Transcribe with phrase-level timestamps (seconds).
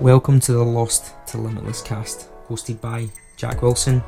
[0.00, 4.00] Welcome to the Lost to Limitless cast, hosted by Jack Wilson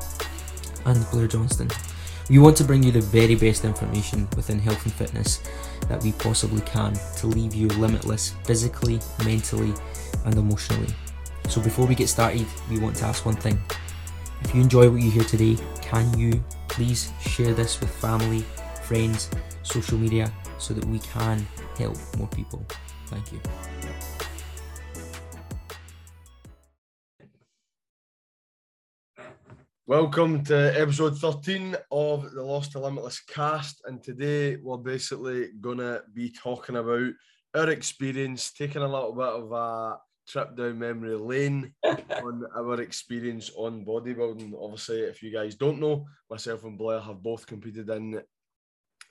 [0.85, 1.69] and Blair Johnston.
[2.29, 5.43] We want to bring you the very best information within health and fitness
[5.89, 9.73] that we possibly can to leave you limitless physically, mentally,
[10.23, 10.93] and emotionally.
[11.49, 13.61] So, before we get started, we want to ask one thing.
[14.45, 18.45] If you enjoy what you hear today, can you please share this with family,
[18.83, 19.29] friends,
[19.63, 21.45] social media so that we can
[21.77, 22.65] help more people?
[23.07, 23.41] Thank you.
[29.91, 33.81] Welcome to episode 13 of the Lost to Limitless cast.
[33.83, 37.11] And today we're basically going to be talking about
[37.53, 43.51] our experience, taking a little bit of a trip down memory lane on our experience
[43.57, 44.53] on bodybuilding.
[44.57, 48.21] Obviously, if you guys don't know, myself and Blair have both competed in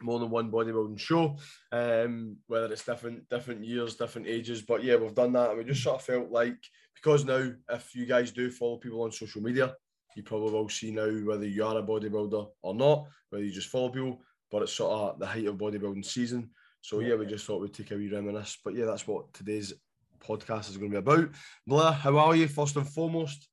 [0.01, 1.37] more than one bodybuilding show,
[1.73, 4.63] um, whether it's different different years, different ages.
[4.63, 6.57] But yeah, we've done that, and we just sort of felt like
[6.95, 9.75] because now, if you guys do follow people on social media,
[10.17, 13.69] you probably will see now whether you are a bodybuilder or not, whether you just
[13.69, 14.21] follow people.
[14.51, 16.51] But it's sort of the height of bodybuilding season.
[16.81, 18.59] So yeah, we just thought we'd take a wee reminisce.
[18.65, 19.73] But yeah, that's what today's
[20.21, 21.29] podcast is going to be about.
[21.67, 22.49] Blair, how are you?
[22.49, 23.49] First and foremost.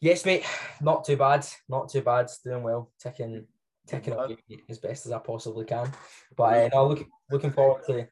[0.00, 0.44] Yes, mate.
[0.80, 1.46] Not too bad.
[1.68, 2.28] Not too bad.
[2.44, 2.92] Doing well.
[3.00, 3.46] Taking
[3.86, 4.30] taking up
[4.68, 5.90] as best as I possibly can.
[6.36, 8.08] But uh, no, looking looking forward to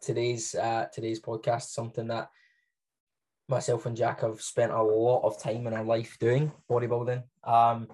[0.00, 1.64] today's uh, today's podcast.
[1.64, 2.30] Something that
[3.48, 7.22] myself and Jack have spent a lot of time in our life doing bodybuilding.
[7.44, 7.88] Um,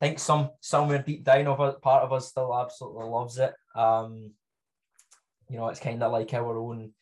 [0.00, 3.54] I think some somewhere deep down of a part of us still absolutely loves it.
[3.74, 4.32] Um,
[5.48, 6.92] you know, it's kind of like our own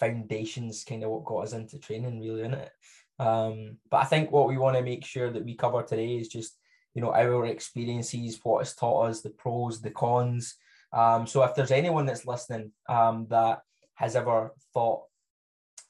[0.00, 2.70] foundations, kind of what got us into training, really, isn't it?
[3.18, 6.28] Um, but I think what we want to make sure that we cover today is
[6.28, 6.58] just
[6.94, 10.56] you know our experiences, what has taught us, the pros, the cons.
[10.92, 13.60] Um, so if there's anyone that's listening um, that
[13.94, 15.04] has ever thought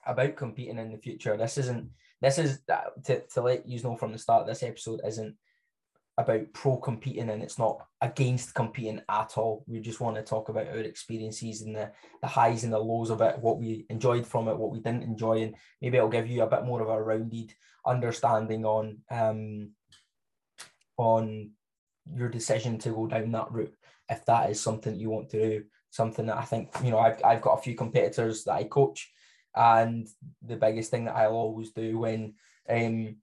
[0.06, 3.96] about competing in the future, this isn't this is uh, to, to let you know
[3.96, 4.46] from the start.
[4.46, 5.34] This episode isn't
[6.18, 9.64] about pro competing and it's not against competing at all.
[9.66, 13.10] We just want to talk about our experiences and the, the highs and the lows
[13.10, 16.28] of it, what we enjoyed from it, what we didn't enjoy, and maybe it'll give
[16.28, 17.52] you a bit more of a rounded
[17.84, 19.70] understanding on um
[20.96, 21.50] on
[22.14, 23.74] your decision to go down that route
[24.08, 25.64] if that is something you want to do.
[25.90, 29.12] Something that I think, you know, I've I've got a few competitors that I coach,
[29.54, 30.08] and
[30.42, 32.34] the biggest thing that I'll always do when
[32.68, 33.16] um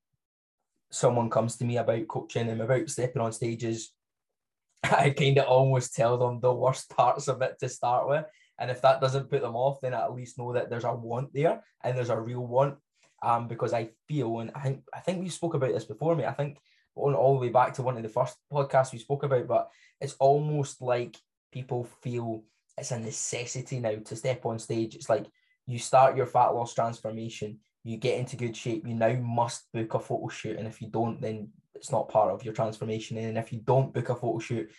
[0.92, 3.92] someone comes to me about coaching and about stepping on stages,
[4.84, 8.26] I kind of almost tell them the worst parts of it to start with.
[8.58, 10.94] And if that doesn't put them off, then I at least know that there's a
[10.94, 12.76] want there and there's a real want.
[13.22, 16.24] Um, because I feel, and I think I think we spoke about this before, me.
[16.24, 16.58] I think
[16.96, 19.70] going all the way back to one of the first podcasts we spoke about, but
[20.00, 21.18] it's almost like
[21.52, 22.44] people feel
[22.78, 24.96] it's a necessity now to step on stage.
[24.96, 25.26] It's like
[25.70, 29.94] you start your fat loss transformation, you get into good shape, you now must book
[29.94, 30.58] a photo shoot.
[30.58, 33.18] And if you don't, then it's not part of your transformation.
[33.18, 34.72] And if you don't book a photo shoot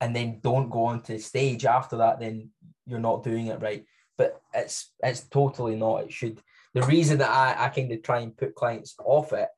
[0.00, 2.50] and then don't go on to stage after that, then
[2.86, 3.84] you're not doing it right.
[4.18, 6.04] But it's it's totally not.
[6.04, 6.40] It should
[6.74, 9.48] the reason that I, I kind of try and put clients off it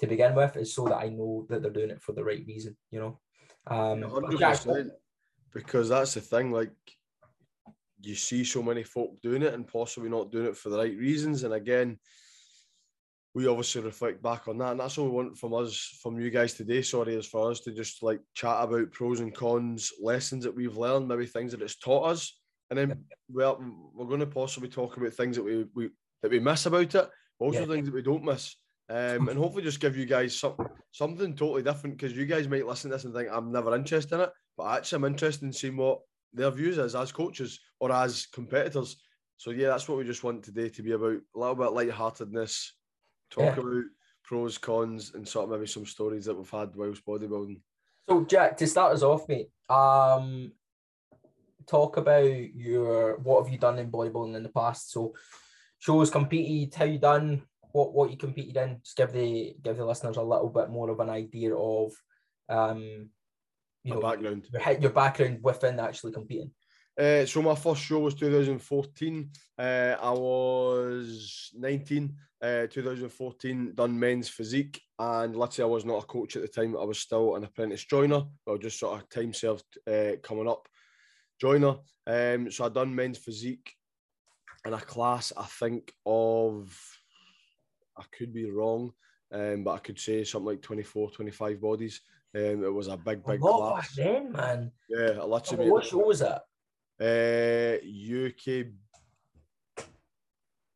[0.00, 2.44] to begin with is so that I know that they're doing it for the right
[2.46, 3.18] reason, you know.
[3.68, 4.90] Um, 100%,
[5.54, 6.72] because that's the thing, like
[8.00, 10.96] you see so many folk doing it and possibly not doing it for the right
[10.96, 11.42] reasons.
[11.42, 11.98] And again,
[13.34, 14.72] we obviously reflect back on that.
[14.72, 17.60] And that's all we want from us, from you guys today, sorry, is for us
[17.60, 21.62] to just like chat about pros and cons, lessons that we've learned, maybe things that
[21.62, 22.38] it's taught us.
[22.70, 23.62] And then well,
[23.94, 25.90] we're going to possibly talk about things that we, we
[26.22, 27.66] that we miss about it, also yeah.
[27.66, 28.56] things that we don't miss.
[28.90, 30.56] Um, and hopefully just give you guys some,
[30.92, 34.14] something totally different because you guys might listen to this and think I'm never interested
[34.14, 36.00] in it, but actually I'm interested in seeing what
[36.32, 38.96] their views is as coaches or as competitors.
[39.36, 42.74] So yeah, that's what we just want today to be about a little bit light-heartedness,
[43.30, 43.60] talk yeah.
[43.60, 43.84] about
[44.24, 47.60] pros, cons, and sort of maybe some stories that we've had whilst bodybuilding.
[48.08, 50.52] So Jack, to start us off, mate, um,
[51.66, 54.90] talk about your what have you done in bodybuilding in the past?
[54.90, 55.14] So
[55.78, 57.42] shows competed, how you done,
[57.72, 58.80] what what you competed in.
[58.82, 61.92] Just give the give the listeners a little bit more of an idea of
[62.48, 63.10] um
[63.84, 66.50] you know background your, your background within actually competing.
[66.98, 69.30] Uh, so my first show was 2014.
[69.56, 72.16] Uh, I was 19.
[72.40, 76.48] Uh, 2014 done men's physique, and let's say I was not a coach at the
[76.48, 76.76] time.
[76.76, 80.68] I was still an apprentice joiner, or just sort of time served uh, coming up
[81.40, 81.76] joiner.
[82.06, 83.72] Um, so I done men's physique
[84.64, 85.32] in a class.
[85.36, 86.72] I think of
[87.98, 88.92] I could be wrong,
[89.32, 92.00] um, but I could say something like 24, 25 bodies.
[92.34, 93.94] Um, it was a big, big class.
[93.96, 94.70] then, man?
[94.88, 95.68] Yeah, literally.
[95.68, 96.38] Oh, what show was it?
[97.00, 98.66] Uh, UK.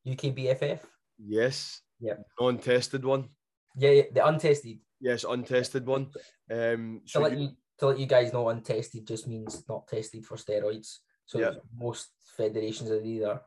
[0.07, 0.81] UKBFF.
[1.19, 2.15] Yes, Yeah.
[2.41, 3.29] Non-tested one.
[3.77, 4.81] Yeah, yeah, the untested.
[5.01, 6.11] Yes, untested one.
[6.51, 9.89] Um, To so let you- you to let you guys know, untested just means not
[9.89, 10.99] tested for steroids.
[11.27, 11.55] So Yeah.
[11.75, 13.43] most federations are either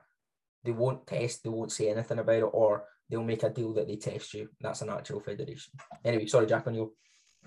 [0.63, 3.87] they won't test, they won't say anything about it, or they'll make a deal that
[3.87, 4.49] they test you.
[4.59, 5.73] That's an actual federation.
[6.03, 6.95] Anyway, sorry, Jack, on you.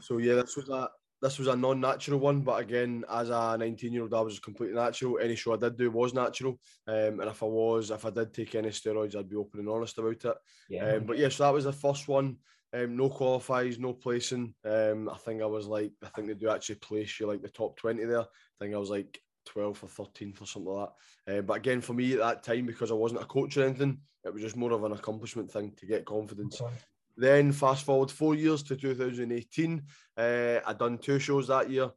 [0.00, 0.88] So yeah, this was a
[1.20, 5.18] this was a non-natural one, but again, as a 19-year-old, I was completely natural.
[5.18, 8.32] Any show I did do was natural, um, and if I was, if I did
[8.32, 10.36] take any steroids, I'd be open and honest about it.
[10.68, 10.92] Yeah.
[10.92, 12.36] Um, but yeah, so that was the first one.
[12.72, 14.54] Um, no qualifies, no placing.
[14.64, 17.48] Um, I think I was like, I think they do actually place you like the
[17.48, 18.20] top 20 there.
[18.20, 18.24] I
[18.60, 19.18] think I was like
[19.48, 20.90] 12th or 13th or something like
[21.26, 21.38] that.
[21.38, 23.98] Um, but again, for me at that time, because I wasn't a coach or anything,
[24.24, 26.60] it was just more of an accomplishment thing to get confidence.
[27.18, 29.82] Then fast forward four years to 2018,
[30.16, 31.90] uh, I done two shows that year.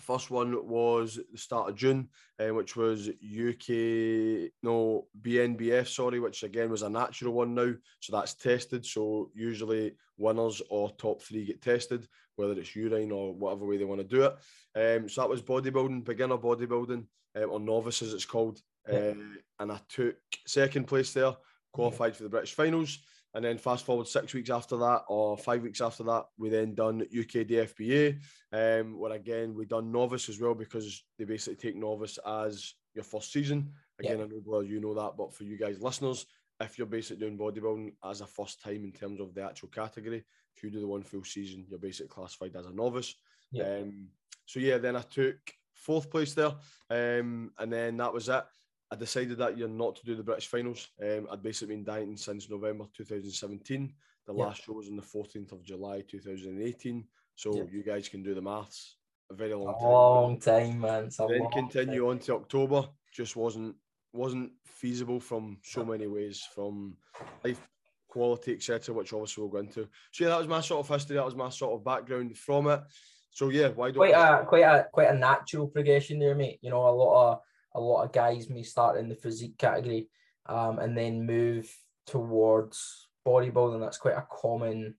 [0.00, 2.08] First one was the start of June,
[2.40, 7.72] uh, which was UK no BNBF, sorry, which again was a natural one now.
[8.00, 8.84] So that's tested.
[8.84, 13.84] So usually winners or top three get tested, whether it's urine or whatever way they
[13.84, 14.32] want to do it.
[14.74, 17.06] Um, so that was bodybuilding, beginner bodybuilding,
[17.36, 18.60] um, or novice as it's called.
[18.90, 18.98] Yeah.
[18.98, 19.14] Uh,
[19.60, 20.16] and I took
[20.48, 21.36] second place there,
[21.72, 22.98] qualified for the British finals.
[23.34, 26.74] And then fast forward six weeks after that, or five weeks after that, we then
[26.74, 28.18] done UK DFBA,
[28.52, 33.04] um, where again we done novice as well because they basically take novice as your
[33.04, 33.72] first season.
[33.98, 36.26] Again, I know well you know that, but for you guys listeners,
[36.60, 40.24] if you're basically doing bodybuilding as a first time in terms of the actual category,
[40.56, 43.14] if you do the one full season, you're basically classified as a novice.
[43.50, 43.78] Yeah.
[43.78, 44.08] Um,
[44.46, 45.38] so yeah, then I took
[45.72, 46.52] fourth place there,
[46.90, 48.44] um, and then that was it.
[48.92, 50.90] I decided that year not to do the British finals.
[51.02, 53.94] Um, I'd basically been dieting since November 2017.
[54.26, 54.44] The Yeah.
[54.44, 57.08] last show was on the 14th of July 2018.
[57.34, 57.62] So Yeah.
[57.70, 58.98] you guys can do the maths.
[59.30, 59.82] A very long time.
[59.82, 61.08] long time, man.
[61.26, 62.86] Then continue on to October.
[63.10, 63.76] Just wasn't
[64.12, 66.98] wasn't feasible from so many ways, from
[67.42, 67.66] life
[68.08, 69.88] quality, etc., which obviously we'll go into.
[70.10, 71.16] So yeah, that was my sort of history.
[71.16, 72.82] That was my sort of background from it.
[73.30, 76.58] So yeah, why don't quite a quite a quite a natural progression there, mate.
[76.60, 77.40] You know, a lot of
[77.74, 80.08] a lot of guys may start in the physique category,
[80.46, 81.74] um, and then move
[82.06, 83.80] towards bodybuilding.
[83.80, 84.94] That's quite a common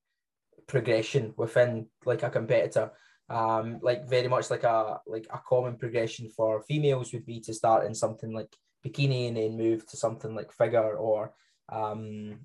[0.68, 2.92] progression within like a competitor.
[3.30, 7.54] Um, like very much like a like a common progression for females would be to
[7.54, 8.54] start in something like
[8.86, 11.34] bikini and then move to something like figure or
[11.72, 12.38] um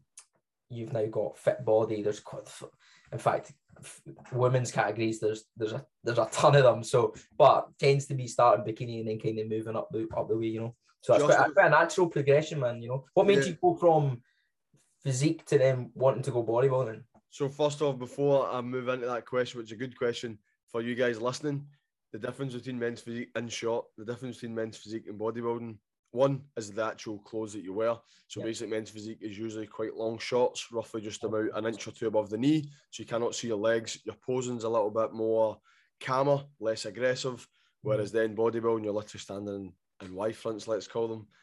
[0.71, 2.03] you've now got fit body.
[2.03, 2.49] There's quite
[3.13, 3.53] in fact
[4.33, 6.83] women's categories there's there's a there's a ton of them.
[6.83, 10.29] So but tends to be starting bikini and then kind of moving up the up
[10.29, 10.75] the way you know?
[11.03, 13.05] So that's quite quite a natural progression man you know?
[13.15, 13.45] What made Yeah.
[13.51, 14.23] you go from
[15.03, 17.03] physique to then wanting to go bodybuilding?
[17.31, 20.81] So first off, before I move into that question, which is a good question for
[20.81, 21.67] you guys listening,
[22.13, 25.77] the difference between men's physique, in short, the difference between men's physique and bodybuilding,
[26.11, 27.97] one is the actual clothes that you wear.
[28.29, 28.47] So Yeah.
[28.47, 32.07] basic men's physique is usually quite long shorts, roughly just about an inch or two
[32.07, 32.71] above the knee.
[32.91, 33.99] So you cannot see your legs.
[34.05, 35.61] Your posing's a little bit more
[36.01, 37.47] calmer, less aggressive.
[37.83, 39.73] Whereas then bodybuilding, you're literally standing
[40.03, 41.27] in Y fronts, let's call them.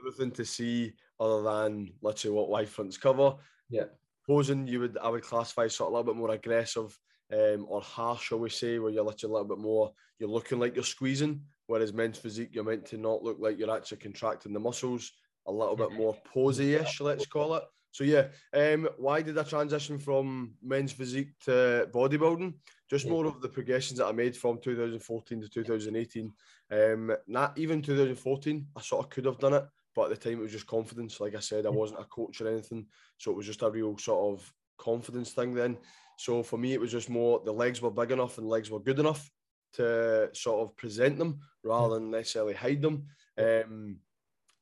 [0.00, 3.34] Everything to see other than literally what Y fronts cover.
[3.68, 3.84] Yeah.
[4.26, 6.98] Posing, you would I would classify sort of a little bit more aggressive
[7.32, 10.58] um, or harsh, shall we say, where you're literally a little bit more, you're looking
[10.58, 11.42] like you're squeezing.
[11.66, 15.12] Whereas men's physique, you're meant to not look like you're actually contracting the muscles,
[15.46, 17.64] a little bit more posy-ish, let's call it.
[17.94, 22.54] So yeah, um, why did I transition from men's physique to bodybuilding?
[22.90, 26.32] Just more of the progressions that I made from 2014 to 2018.
[26.72, 30.40] Um, not even 2014, I sort of could have done it, but at the time
[30.40, 31.20] it was just confidence.
[31.20, 33.96] Like I said, I wasn't a coach or anything, so it was just a real
[33.96, 35.78] sort of confidence thing then.
[36.18, 38.80] So for me, it was just more the legs were big enough and legs were
[38.80, 39.30] good enough
[39.74, 43.06] to sort of present them rather than necessarily hide them.
[43.38, 43.96] Um,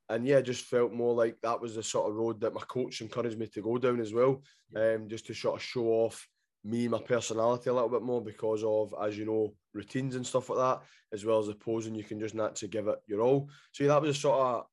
[0.09, 3.01] and yeah, just felt more like that was the sort of road that my coach
[3.01, 4.43] encouraged me to go down as well,
[4.77, 6.29] um, just to sort of show off
[6.65, 10.51] me, my personality a little bit more because of, as you know, routines and stuff
[10.51, 13.49] like that, as well as the posing, you can just naturally give it your all.
[13.73, 14.67] So yeah, that was a sort of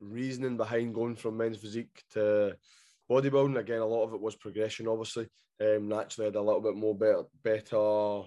[0.00, 2.56] reasoning behind going from men's physique to
[3.10, 3.58] bodybuilding.
[3.58, 5.28] Again, a lot of it was progression, obviously.
[5.60, 8.22] Um, naturally, I had a little bit more better, better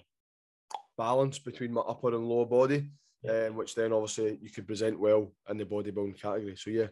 [0.97, 2.89] balance between my upper and lower body,
[3.23, 3.47] Yeah.
[3.47, 6.55] um, which then obviously you could present well in the bodybuilding category.
[6.55, 6.87] So yeah,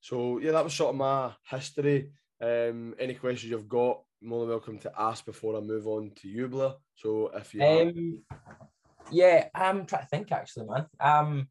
[0.00, 2.10] so yeah, that was sort of my history.
[2.40, 6.28] Um, any questions you've got, more than welcome to ask before I move on to
[6.28, 6.74] you, Blair.
[6.94, 8.22] So if you um
[9.10, 11.48] yeah i'm trying to think actually man um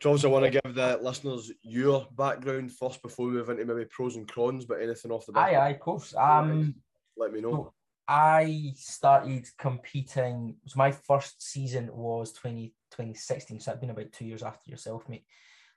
[0.00, 3.64] so obviously I want to give the listeners your background first before we move into
[3.64, 6.74] maybe pros and cons, but anything off the back, aye aye of course um
[7.16, 7.50] let me know.
[7.52, 7.72] So
[8.08, 10.56] I started competing.
[10.66, 13.60] So my first season was 20, 2016.
[13.60, 15.24] So I've been about two years after yourself, mate.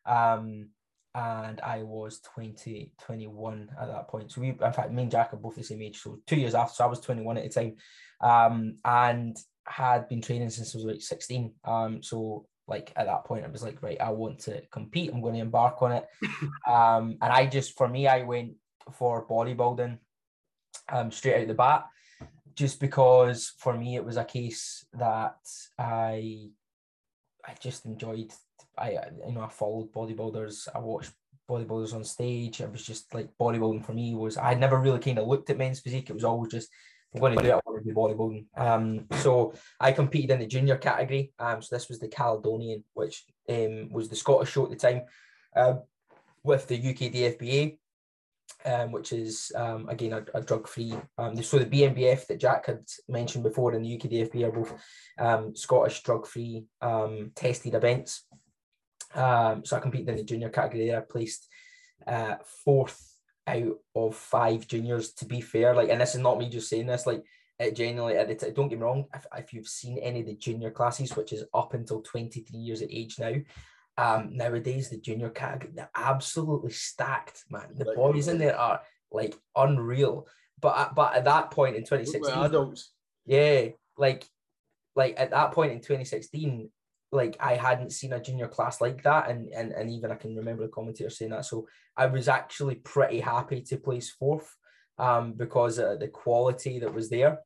[0.06, 0.70] Um,
[1.14, 4.32] and I was 20, 21 at that point.
[4.32, 6.02] So we, in fact, me and Jack are both the same age.
[6.02, 7.76] So two years after, so I was 21 at the time,
[8.22, 11.54] um, and had been training since I was like 16.
[11.64, 15.12] Um, so like at that point, I was like, right, I want to compete.
[15.14, 16.06] I'm going to embark on it.
[16.68, 18.54] um, and I just, for me, I went
[18.92, 19.98] for bodybuilding,
[20.90, 21.86] um, straight out the bat,
[22.56, 25.38] just because for me it was a case that
[25.78, 26.50] I,
[27.46, 28.32] I just enjoyed
[28.78, 30.68] I you know I followed bodybuilders.
[30.74, 31.12] I watched
[31.50, 32.62] bodybuilders on stage.
[32.62, 35.58] It was just like bodybuilding for me was I never really kind of looked at
[35.58, 36.10] men's physique.
[36.10, 36.70] It was always just
[37.14, 37.54] I'm going to do it.
[37.54, 38.46] I want to do bodybuilding.
[38.58, 41.32] Um, so I competed in the junior category.
[41.40, 45.04] Um, so this was the Caledonian, which um was the Scottish show at the time,
[45.56, 45.76] uh,
[46.44, 47.78] with the UK DFBA.
[48.66, 50.96] Um, which is um, again a, a drug free.
[51.20, 54.74] Um, so the BNBF that Jack had mentioned before and the UK DFBA are both
[55.20, 58.26] um, Scottish drug free um, tested events.
[59.14, 60.96] Um, so I competed in the junior category.
[60.96, 61.48] I placed
[62.08, 63.16] uh, fourth
[63.48, 65.14] out of five juniors.
[65.14, 67.24] To be fair, like, and this is not me just saying this, like,
[67.60, 70.26] it genuinely, at the t- don't get me wrong, if, if you've seen any of
[70.26, 73.34] the junior classes, which is up until 23 years of age now,
[73.98, 77.70] um, nowadays the junior category, they're absolutely stacked, man.
[77.76, 80.28] The boys in there are like unreal.
[80.60, 82.92] But but at that point in 2016, adults.
[83.26, 84.26] yeah, like
[84.96, 86.70] like at that point in 2016,
[87.12, 90.36] like I hadn't seen a junior class like that, and and and even I can
[90.36, 91.46] remember the commentator saying that.
[91.46, 94.56] So I was actually pretty happy to place fourth,
[94.98, 97.40] um, because of the quality that was there,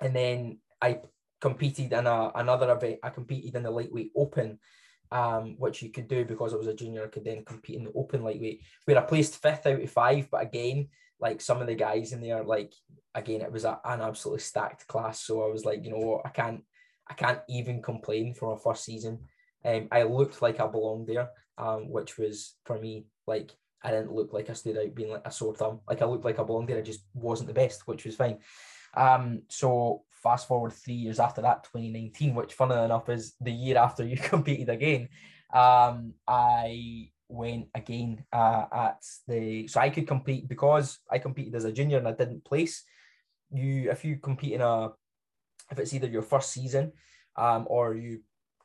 [0.00, 1.00] and then I
[1.40, 2.98] competed in a, another event.
[3.02, 4.58] I competed in the lightweight open,
[5.12, 7.04] um, which you could do because I was a junior.
[7.04, 10.28] I could then compete in the open lightweight, where I placed fifth out of five.
[10.30, 10.88] But again,
[11.20, 12.72] like some of the guys in there, like
[13.14, 15.20] again, it was a, an absolutely stacked class.
[15.20, 16.62] So I was like, you know what, I can't
[17.08, 19.20] I can't even complain for my first season.
[19.64, 24.12] Um, I looked like I belonged there, um, which was for me like I didn't
[24.12, 25.80] look like I stood out being like a sore thumb.
[25.88, 26.78] Like I looked like I belonged there.
[26.78, 28.38] I just wasn't the best, which was fine.
[28.94, 33.78] Um, so fast forward three years after that, 2019, which funnily enough is the year
[33.78, 35.08] after you competed again.
[35.52, 41.64] Um, I went again uh, at the so I could compete because I competed as
[41.64, 42.84] a junior and I didn't place.
[43.50, 44.90] You if you compete in a
[45.70, 46.92] if it's either your first season
[47.36, 48.20] um, or you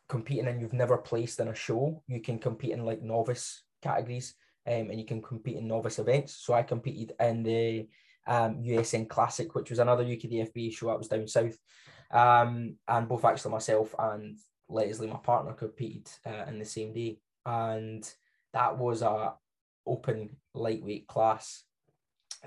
[0.09, 4.35] competing and you've never placed in a show, you can compete in like novice categories
[4.67, 6.35] um, and you can compete in novice events.
[6.35, 7.87] So I competed in the
[8.27, 11.57] um, USN Classic, which was another UKDFB show that was down south.
[12.11, 14.37] Um, and both actually myself and
[14.69, 17.19] Leslie, my partner, competed uh, in the same day.
[17.45, 18.07] And
[18.53, 19.33] that was a
[19.85, 21.63] open lightweight class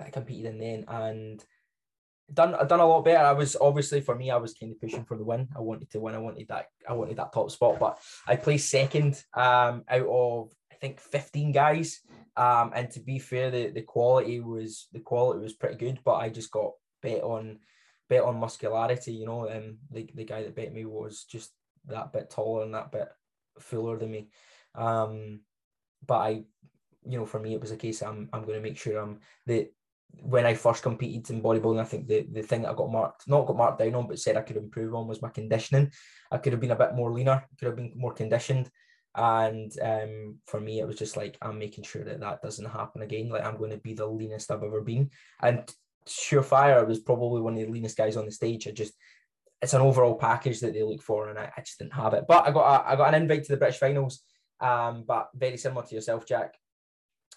[0.01, 0.85] I competed in then.
[0.89, 1.45] And
[2.33, 3.25] done done a lot better.
[3.25, 5.49] I was obviously for me, I was kind of pushing for the win.
[5.57, 6.15] I wanted to win.
[6.15, 6.67] I wanted that.
[6.89, 11.53] I wanted that top spot, but I placed second um, out of I think 15
[11.53, 12.01] guys.
[12.37, 16.17] Um, and to be fair, the, the quality was the quality was pretty good, but
[16.17, 17.61] I just got bet on
[18.09, 19.13] bet on muscularity.
[19.13, 21.53] You know, um, the the guy that bet me was just
[21.87, 23.09] that bit taller and that bit
[23.59, 24.29] fuller than me.
[24.75, 25.41] Um,
[26.07, 26.31] but I,
[27.05, 29.21] you know, for me, it was a case I'm I'm going to make sure I'm
[29.47, 29.71] the
[30.23, 33.29] when I first competed in bodybuilding, I think the, the thing that I got marked,
[33.29, 35.91] not got marked down on, but said I could improve on was my conditioning.
[36.31, 38.71] I could have been a bit more leaner, could have been more conditioned.
[39.17, 43.03] And um, for me, it was just like, I'm making sure that that doesn't happen
[43.03, 43.31] again.
[43.31, 45.11] Like, I'm going to be the leanest I've ever been.
[45.43, 45.69] And
[46.07, 48.69] Surefire was probably one of the leanest guys on the stage.
[48.69, 48.93] I just,
[49.63, 52.27] it's an overall package that they look for, and I, I just didn't have it.
[52.29, 54.23] But I got a, I got an invite to the British finals.
[54.61, 56.55] Um, but very similar to yourself, Jack.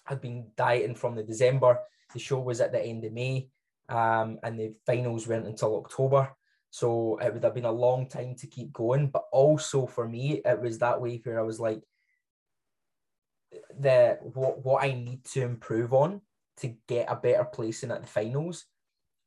[0.06, 1.78] I'd been dieting from the December
[2.12, 3.48] the show was at the end of May,
[3.88, 6.30] um, and the finals went until October.
[6.70, 9.08] So it would have been a long time to keep going.
[9.08, 11.82] But also for me, it was that way where I was like,
[13.78, 16.20] the what what I need to improve on
[16.58, 18.66] to get a better placing at the finals,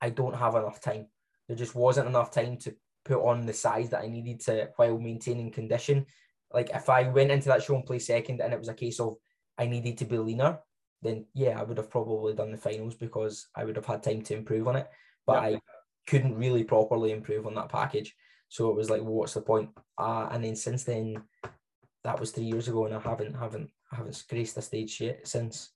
[0.01, 1.07] I don't have enough time.
[1.47, 4.97] There just wasn't enough time to put on the size that I needed to while
[4.97, 6.05] maintaining condition.
[6.53, 8.99] Like if I went into that show and play second and it was a case
[8.99, 9.17] of
[9.57, 10.59] I needed to be leaner,
[11.01, 14.21] then yeah, I would have probably done the finals because I would have had time
[14.23, 14.87] to improve on it.
[15.25, 15.59] But I
[16.07, 18.15] couldn't really properly improve on that package.
[18.49, 19.69] So it was like, well, what's the point?
[19.97, 21.23] Uh, and then since then,
[22.03, 25.71] that was three years ago, and I haven't haven't haven't graced the stage yet since.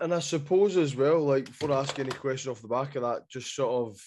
[0.00, 3.28] And I suppose as well, like before asking any question off the back of that,
[3.28, 4.00] just sort of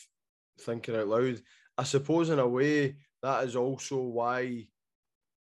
[0.62, 1.42] thinking out loud,
[1.78, 4.68] I suppose in a way that is also why,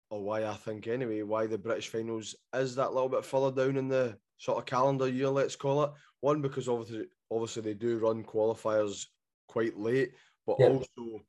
[0.10, 3.78] or why I think anyway, why the British finals is that little bit further down
[3.78, 5.92] in the sort of calendar year, let's call it.
[6.22, 9.06] One because obviously, obviously they do run qualifiers
[9.48, 10.12] quite late,
[10.46, 10.68] but yeah.
[10.68, 11.22] also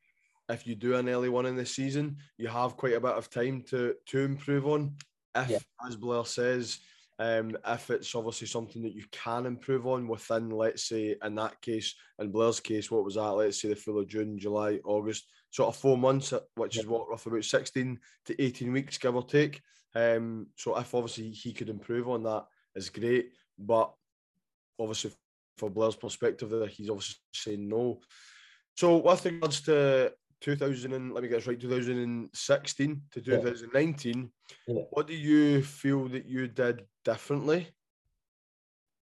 [0.49, 3.28] if you do an early one in the season, you have quite a bit of
[3.30, 4.94] time to to improve on.
[5.35, 5.58] If, yeah.
[5.87, 6.78] as Blair says,
[7.18, 11.61] Um, if it's obviously something that you can improve on within, let's say, in that
[11.62, 13.30] case, in Blair's case, what was that?
[13.30, 17.08] Let's say the full of June, July, August, sort of four months, which is what
[17.08, 19.62] roughly about 16 to 18 weeks, give or take.
[19.94, 22.44] Um, so if obviously he could improve on that,
[22.75, 23.32] is great.
[23.58, 23.92] But
[24.78, 25.12] obviously,
[25.56, 28.00] for Blair's perspective, there he's obviously saying no.
[28.75, 34.30] So with regards to 2000 and let me get this right 2016 to 2019
[34.68, 34.82] yeah.
[34.90, 37.68] what do you feel that you did differently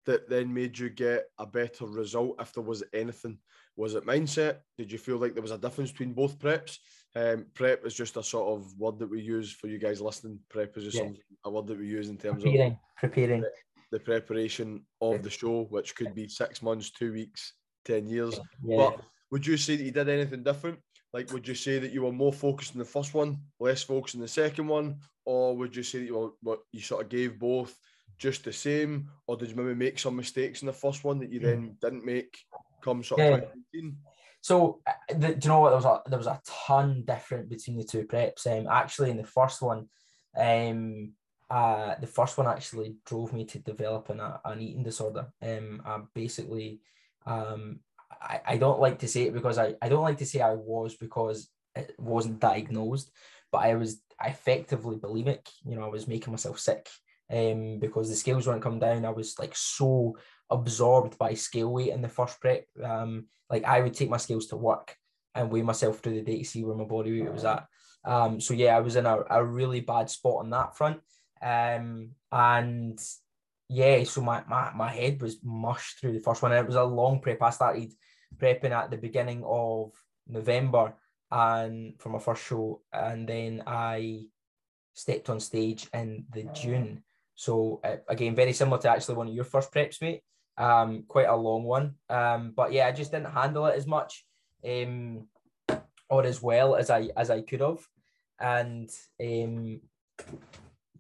[0.06, 3.38] that then made you get a better result if there was anything
[3.76, 6.78] was it mindset did you feel like there was a difference between both preps
[7.16, 10.40] um, prep is just a sort of word that we use for you guys listening
[10.50, 11.10] prep is just yeah.
[11.46, 13.44] a word that we use in terms preparing, of preparing
[13.92, 17.54] the preparation of the show which could be six months two weeks
[17.86, 18.78] 10 years yeah.
[18.78, 19.02] but
[19.32, 20.80] would you say that you did anything different
[21.16, 24.16] like, would you say that you were more focused in the first one, less focused
[24.16, 27.10] in the second one, or would you say that you were what you sort of
[27.10, 27.74] gave both
[28.18, 31.32] just the same, or did you maybe make some mistakes in the first one that
[31.32, 31.74] you then hmm.
[31.82, 32.38] didn't make
[32.84, 33.90] come sort of yeah.
[34.42, 35.70] So, uh, the, do you know what?
[35.70, 38.46] There was a there was a ton different between the two preps.
[38.46, 39.88] Um, actually, in the first one,
[40.38, 41.14] um,
[41.50, 45.28] uh, the first one actually drove me to developing a, an eating disorder.
[45.42, 46.82] Um, I basically,
[47.26, 47.80] um,
[48.22, 50.54] I, I don't like to say it because I, I don't like to say I
[50.54, 53.12] was because it wasn't diagnosed,
[53.52, 55.48] but I was effectively bulimic.
[55.66, 56.90] You know, I was making myself sick
[57.32, 59.06] um, because the scales weren't coming down.
[59.06, 60.18] I was like so
[60.50, 62.66] absorbed by scale weight in the first prep.
[62.84, 64.96] Um, like I would take my scales to work
[65.36, 67.66] and weigh myself through the day to see where my body weight was at.
[68.04, 71.00] Um, so yeah, I was in a, a really bad spot on that front.
[71.42, 73.00] Um, and
[73.70, 76.52] yeah, so my, my, my head was mushed through the first one.
[76.52, 77.42] And it was a long prep.
[77.42, 77.94] I started
[78.38, 79.92] prepping at the beginning of
[80.28, 80.94] November
[81.32, 84.26] and for my first show, and then I
[84.94, 87.04] stepped on stage in the June.
[87.36, 90.22] So uh, again, very similar to actually one of your first preps, mate.
[90.58, 91.96] Um, quite a long one.
[92.10, 94.26] Um, but yeah, I just didn't handle it as much,
[94.66, 95.28] um,
[96.10, 97.86] or as well as I as I could have,
[98.40, 98.90] and
[99.22, 99.82] um,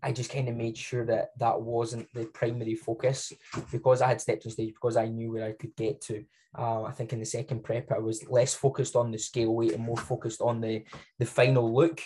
[0.04, 3.34] I just kind of made sure that that wasn't the primary focus
[3.72, 6.24] because I had stepped on stage because I knew where I could get to.
[6.58, 9.74] Uh, I think in the second prep I was less focused on the scale weight
[9.74, 10.84] and more focused on the
[11.20, 12.02] the final look.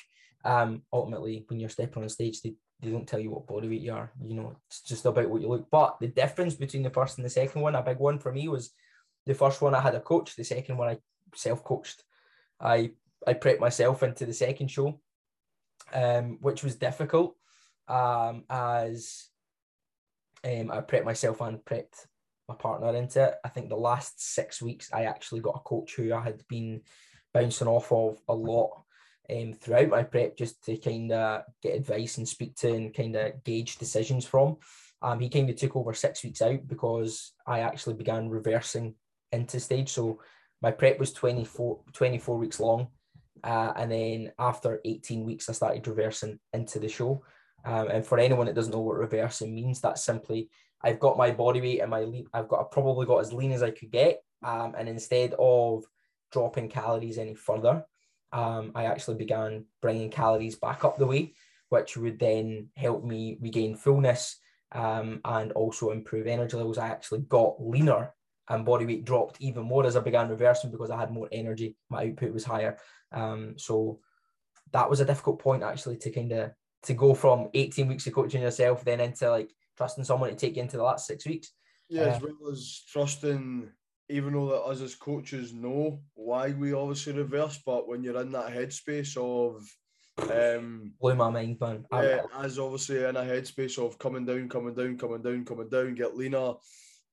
[0.46, 3.82] Um, ultimately, when you're stepping on stage, they, they don't tell you what body weight
[3.82, 4.12] you are.
[4.24, 5.70] You know, it's just about what you look.
[5.70, 8.48] But the difference between the first and the second one, a big one for me
[8.48, 8.72] was
[9.26, 10.36] the first one I had a coach.
[10.36, 10.98] The second one I
[11.36, 12.04] self coached.
[12.60, 12.92] I
[13.28, 15.00] I prepped myself into the second show,
[15.94, 17.36] um, which was difficult
[17.90, 19.28] um, as
[20.44, 22.06] um, I prepped myself and prepped
[22.48, 23.36] my partner into it.
[23.44, 26.82] I think the last six weeks I actually got a coach who I had been
[27.34, 28.84] bouncing off of a lot
[29.30, 33.16] um, throughout my prep just to kind of get advice and speak to and kind
[33.16, 34.58] of gauge decisions from.
[35.02, 38.96] Um, he kind of took over six weeks out because I actually began reversing
[39.32, 39.90] into stage.
[39.90, 40.20] So
[40.62, 42.88] my prep was 24, 24 weeks long.
[43.44, 47.24] Uh, and then after 18 weeks, I started reversing into the show.
[47.66, 50.50] Um, and for anyone that doesn't know what reversing means, that's simply
[50.82, 53.52] I've got my body weight and my lean, I've got I probably got as lean
[53.52, 54.22] as I could get.
[54.44, 55.84] Um, and instead of
[56.32, 57.84] dropping calories any further,
[58.32, 61.34] um, I actually began bringing calories back up the way,
[61.70, 64.38] which would then help me regain fullness
[64.72, 66.78] um, and also improve energy levels.
[66.78, 68.14] I actually got leaner
[68.48, 71.76] and body weight dropped even more as I began reversing because I had more energy.
[71.90, 72.78] My output was higher.
[73.12, 74.00] Um, so
[74.72, 76.52] that was a difficult point actually to kind of
[76.84, 80.56] to go from 18 weeks of coaching yourself then into like trusting someone to take
[80.56, 81.52] you into the last six weeks.
[81.90, 83.70] Yeah, uh, as well as trusting,
[84.10, 88.32] even though that us as coaches know why we obviously reverse, but when you're in
[88.32, 89.66] that headspace of
[90.32, 91.86] um blew my mind, man.
[91.92, 95.96] Yeah, as obviously in a headspace of coming down, coming down, coming down, coming down,
[95.96, 96.54] get leaner,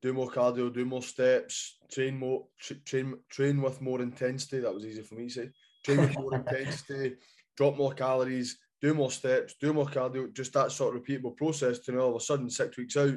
[0.03, 2.47] do more cardio, do more steps, train more,
[2.85, 4.61] train train with more intensity.
[4.61, 5.51] That was easy for me to say.
[5.85, 7.17] Train with more intensity,
[7.57, 11.79] drop more calories, do more steps, do more cardio, just that sort of repeatable process
[11.81, 13.15] to know all of a sudden six weeks out,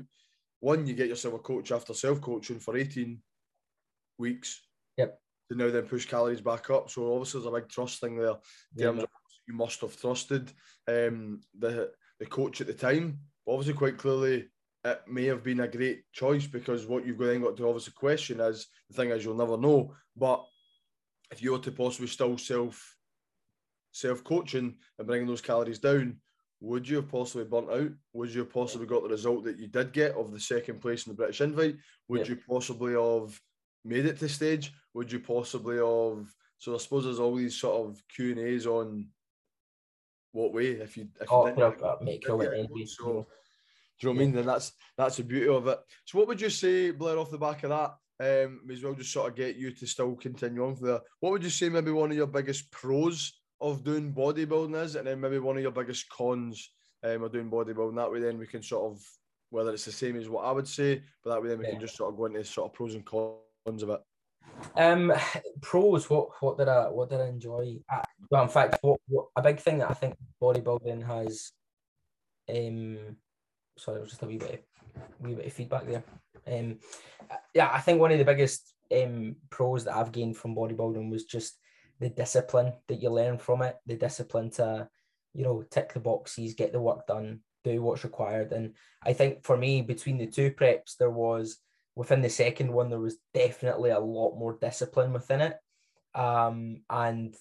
[0.60, 3.20] one, you get yourself a coach after self-coaching for 18
[4.18, 4.62] weeks.
[4.98, 5.20] Yep.
[5.50, 6.90] To now then push calories back up.
[6.90, 8.36] So obviously there's a big trust thing there.
[8.76, 8.92] Yeah.
[9.48, 10.52] you must have trusted
[10.88, 13.20] um, the the coach at the time.
[13.46, 14.50] But obviously quite clearly
[14.86, 18.40] it may have been a great choice because what you've then got to obviously question
[18.40, 19.94] is the thing is you'll never know.
[20.16, 20.46] But
[21.32, 22.96] if you were to possibly still self
[23.92, 26.18] self coaching and bringing those calories down,
[26.62, 27.92] would you have possibly burnt out?
[28.14, 31.06] Would you have possibly got the result that you did get of the second place
[31.06, 31.78] in the British Invite?
[32.10, 32.34] Would yeah.
[32.34, 33.40] you possibly have
[33.86, 34.74] made it to stage?
[34.94, 36.28] Would you possibly have?
[36.58, 39.08] So I suppose there's all these sort of Q and A's on
[40.32, 42.26] what way if you if oh, you didn't, make
[42.88, 43.26] so
[44.00, 44.38] Do you know what I mean?
[44.38, 45.80] And that's that's the beauty of it.
[46.06, 47.96] So, what would you say, Blair, off the back of that?
[48.22, 51.04] Um, may as well just sort of get you to still continue on for that.
[51.22, 55.08] What would you say, maybe one of your biggest pros of doing bodybuilding is, and
[55.08, 56.72] then maybe one of your biggest cons
[57.04, 57.96] um, of doing bodybuilding?
[57.96, 59.02] That way, then we can sort of
[59.52, 61.72] whether it's the same as what I would say, but that way then we yeah.
[61.72, 64.02] can just sort of go into sort of pros and cons of it.
[64.76, 65.14] Um,
[65.62, 66.10] pros.
[66.10, 67.78] What what did I what did I enjoy?
[67.90, 71.52] I, well, in fact, what, what a big thing that I think bodybuilding has.
[72.50, 73.18] Um,
[73.78, 74.66] sorry, was just a wee bit,
[75.20, 76.04] wee bit of feedback there.
[76.48, 76.80] Um,
[77.54, 81.26] yeah, I think one of the biggest um pros that I've gained from bodybuilding was
[81.26, 81.58] just
[82.00, 83.78] the discipline that you learn from it.
[83.86, 84.88] The discipline to,
[85.34, 88.52] you know, tick the boxes, get the work done, do what's required.
[88.52, 91.58] And I think for me, between the two preps, there was
[91.96, 95.58] within the second one, there was definitely a lot more discipline within it.
[96.16, 97.36] Um, and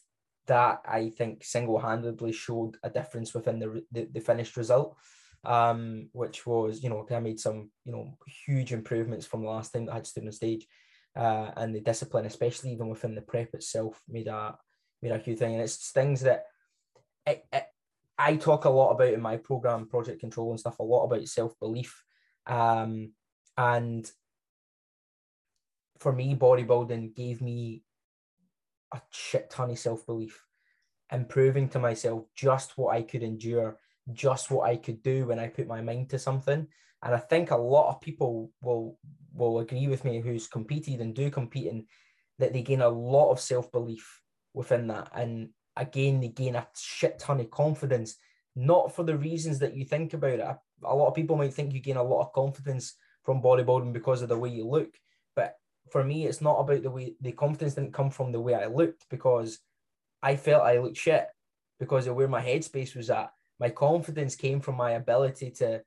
[0.47, 4.97] that I think single handedly showed a difference within the, the, the finished result.
[5.44, 9.73] Um, which was, you know, I made some, you know, huge improvements from the last
[9.73, 10.66] time that I had stood on stage.
[11.18, 14.57] Uh, and the discipline, especially even within the prep itself, made a
[15.02, 15.54] made a huge thing.
[15.54, 16.44] And it's things that
[17.26, 17.64] it, it,
[18.16, 21.26] I talk a lot about in my program, Project Control and stuff, a lot about
[21.26, 22.04] self belief.
[22.46, 23.12] Um,
[23.57, 24.09] and
[25.98, 27.83] for me, bodybuilding gave me
[28.94, 30.44] a shit ton of self belief
[31.11, 33.78] and proving to myself just what I could endure,
[34.12, 36.66] just what I could do when I put my mind to something.
[37.03, 38.99] And I think a lot of people will
[39.35, 41.87] will agree with me who's competed and do competing
[42.38, 44.21] that they gain a lot of self belief
[44.55, 45.11] within that.
[45.14, 48.16] And again, they gain a shit ton of confidence,
[48.57, 50.57] not for the reasons that you think about it.
[50.85, 52.94] A lot of people might think you gain a lot of confidence
[53.25, 54.94] from bodybuilding because of the way you look.
[55.37, 55.57] But
[55.90, 58.66] for me, it's not about the way the confidence didn't come from the way I
[58.66, 59.59] looked because
[60.23, 61.27] I felt I looked shit
[61.79, 63.31] because of where my headspace was at.
[63.61, 65.83] My confidence came from my ability to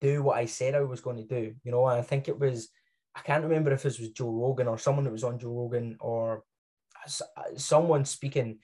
[0.00, 1.86] do what I said I was going to do, you know.
[1.86, 2.68] And I think it was,
[3.14, 5.96] I can't remember if this was Joe Rogan or someone that was on Joe Rogan
[6.00, 6.44] or
[7.56, 8.58] someone speaking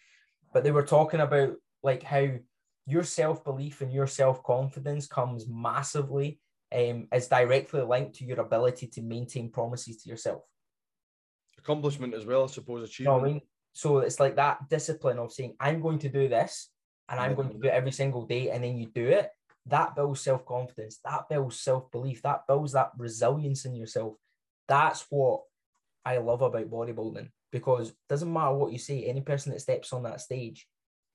[0.57, 2.29] but they were talking about like how
[2.87, 6.41] your self belief and your self confidence comes massively
[6.75, 10.41] um, is directly linked to your ability to maintain promises to yourself.
[11.59, 12.89] Accomplishment as well, I suppose.
[12.89, 13.17] Achievement.
[13.17, 13.41] You know I mean?
[13.75, 16.71] So it's like that discipline of saying, I'm going to do this
[17.09, 19.31] and I'm going to do it every single day, and then you do it.
[19.67, 21.01] That builds self confidence.
[21.05, 22.23] That builds self belief.
[22.23, 24.15] That builds that resilience in yourself.
[24.69, 25.43] That's what
[26.05, 29.93] I love about bodybuilding because it doesn't matter what you say, any person that steps
[29.93, 30.69] on that stage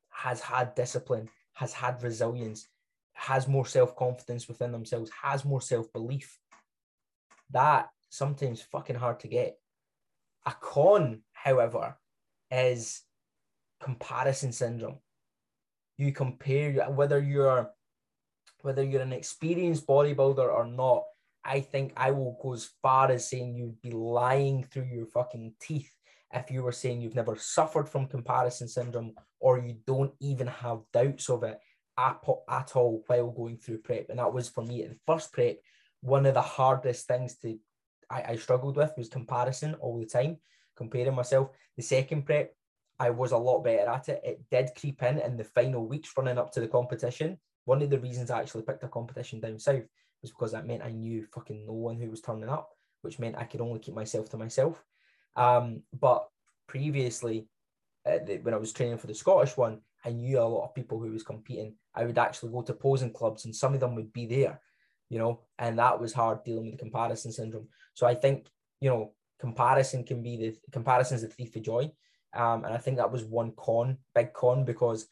[0.10, 2.68] has had discipline, has had resilience,
[3.14, 6.38] has more self confidence within themselves, has more self belief.
[7.52, 9.58] That sometimes fucking hard to get.
[10.46, 11.98] A con, however,
[12.50, 13.02] is
[13.82, 14.98] comparison syndrome.
[16.02, 17.70] You compare whether you're
[18.62, 21.04] whether you're an experienced bodybuilder or not.
[21.44, 25.54] I think I will go as far as saying you'd be lying through your fucking
[25.60, 25.92] teeth
[26.34, 30.80] if you were saying you've never suffered from comparison syndrome or you don't even have
[30.94, 31.60] doubts of it
[31.98, 32.20] at,
[32.76, 34.10] all while going through prep.
[34.10, 35.58] And that was for me at the first prep,
[36.02, 37.58] one of the hardest things to
[38.10, 40.38] I, I struggled with was comparison all the time,
[40.76, 41.50] comparing myself.
[41.78, 42.54] The second prep,
[43.02, 44.22] I was a lot better at it.
[44.24, 47.40] It did creep in in the final weeks running up to the competition.
[47.66, 49.88] One of the reasons I actually picked a competition down south
[50.22, 52.70] was because that meant I knew fucking no one who was turning up,
[53.02, 54.84] which meant I could only keep myself to myself.
[55.36, 56.28] Um, but
[56.68, 57.48] previously,
[58.06, 60.76] uh, the, when I was training for the Scottish one, I knew a lot of
[60.76, 61.74] people who was competing.
[61.96, 64.62] I would actually go to posing clubs, and some of them would be there,
[65.10, 67.68] you know, and that was hard dealing with the comparison syndrome.
[67.96, 68.48] So I think
[68.80, 71.92] you know comparison can be the comparison is the thief of joy,
[72.34, 75.08] um, and I think that was one con, big con, because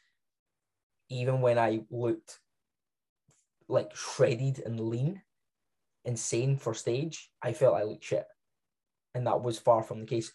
[1.10, 2.40] even when I looked
[3.68, 5.22] like shredded and lean,
[6.06, 8.26] insane for stage, I felt I looked shit
[9.14, 10.32] and that was far from the case.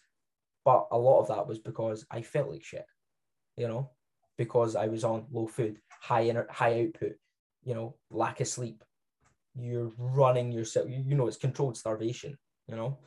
[0.63, 2.85] But a lot of that was because I felt like shit,
[3.55, 3.91] you know,
[4.37, 7.13] because I was on low food, high inner, high output,
[7.63, 8.83] you know, lack of sleep.
[9.55, 10.89] You're running yourself.
[10.89, 12.37] You, you know, it's controlled starvation.
[12.67, 12.97] You know.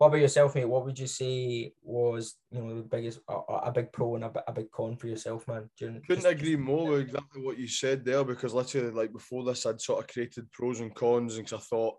[0.00, 0.64] What about yourself, mate?
[0.64, 4.32] What would you say was, you know, the biggest, a, a big pro and a,
[4.48, 5.68] a big con for yourself, man?
[5.76, 9.44] During, Couldn't just, agree more with exactly what you said there because literally, like before
[9.44, 11.96] this, I'd sort of created pros and cons, and cause I thought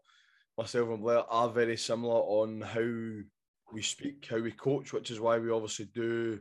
[0.58, 3.24] myself and Blair are very similar on how
[3.72, 6.40] we speak, how we coach, which is why we obviously do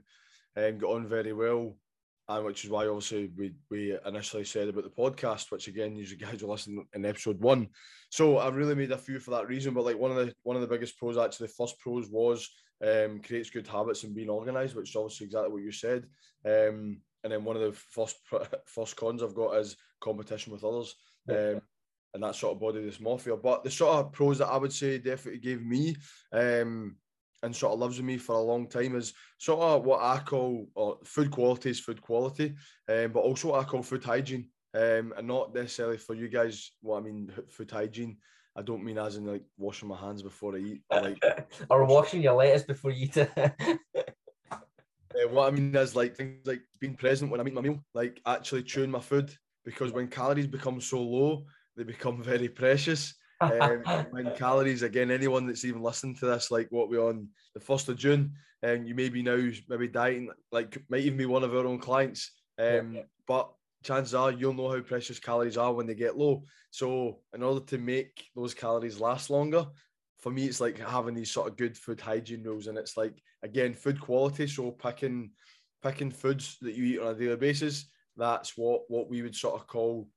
[0.57, 1.77] um, get on very well,
[2.31, 6.07] and which is why obviously we we initially said about the podcast, which again you
[6.17, 7.69] guys will listen in episode one.
[8.11, 10.57] So I really made a few for that reason, but like one of the one
[10.57, 12.49] of the biggest pros actually, the first pros was
[12.87, 16.05] um, creates good habits and being organised, which is obviously exactly what you said.
[16.47, 18.17] Um, and then one of the first
[18.67, 20.95] first cons I've got is competition with others.
[21.29, 21.61] Um,
[22.13, 23.41] and that sort of body dysmorphia.
[23.41, 25.95] But the sort of pros that I would say definitely gave me
[26.33, 26.97] um,
[27.43, 30.19] and sort of lives with me for a long time is sort of what I
[30.19, 32.55] call or food quality is food quality,
[32.89, 34.49] um, but also what I call food hygiene.
[34.73, 36.71] Um, and not necessarily for you guys.
[36.81, 38.19] What I mean, food hygiene.
[38.57, 41.19] I don't mean as in like washing my hands before I eat, or like
[41.71, 43.31] or washing your lettuce before you eat it.
[44.53, 44.59] uh,
[45.31, 48.21] what I mean is like things like being present when I eat my meal, like
[48.27, 53.15] actually chewing my food, because when calories become so low, they become very precious.
[53.41, 57.61] Um, when calories again, anyone that's even listening to this, like what we're on the
[57.61, 61.27] first of June, and um, you may be now maybe dieting, like might even be
[61.27, 62.33] one of our own clients.
[62.59, 63.03] Um, yeah.
[63.27, 63.51] but
[63.83, 66.45] chances are you'll know how precious calories are when they get low.
[66.71, 69.67] So in order to make those calories last longer,
[70.19, 73.23] for me it's like having these sort of good food hygiene rules, and it's like
[73.43, 74.47] again food quality.
[74.47, 75.31] So picking
[75.83, 77.87] picking foods that you eat on a daily basis.
[78.17, 80.09] That's what what we would sort of call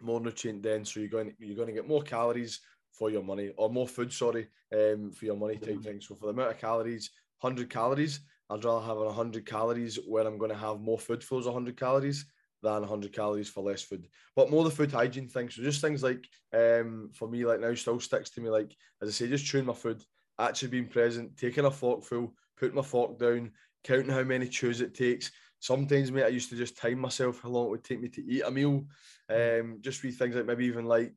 [0.00, 0.92] more nutrient dense.
[0.92, 2.60] So you're going you're going to get more calories
[2.92, 6.00] for your money, or more food, sorry, um, for your money type thing.
[6.00, 10.38] So for the amount of calories, 100 calories, I'd rather have 100 calories where I'm
[10.38, 12.24] going to have more food for those 100 calories
[12.62, 14.06] than 100 calories for less food.
[14.36, 15.50] But more the food hygiene thing.
[15.50, 18.48] So just things like, um, for me, like now still sticks to me.
[18.48, 20.02] Like as I say, just chewing my food,
[20.38, 23.50] actually being present, taking a fork full, putting my fork down,
[23.82, 25.30] counting how many chews it takes.
[25.64, 28.22] Sometimes, mate, I used to just time myself how long it would take me to
[28.30, 28.84] eat a meal.
[29.30, 31.14] Um, just read things like maybe even like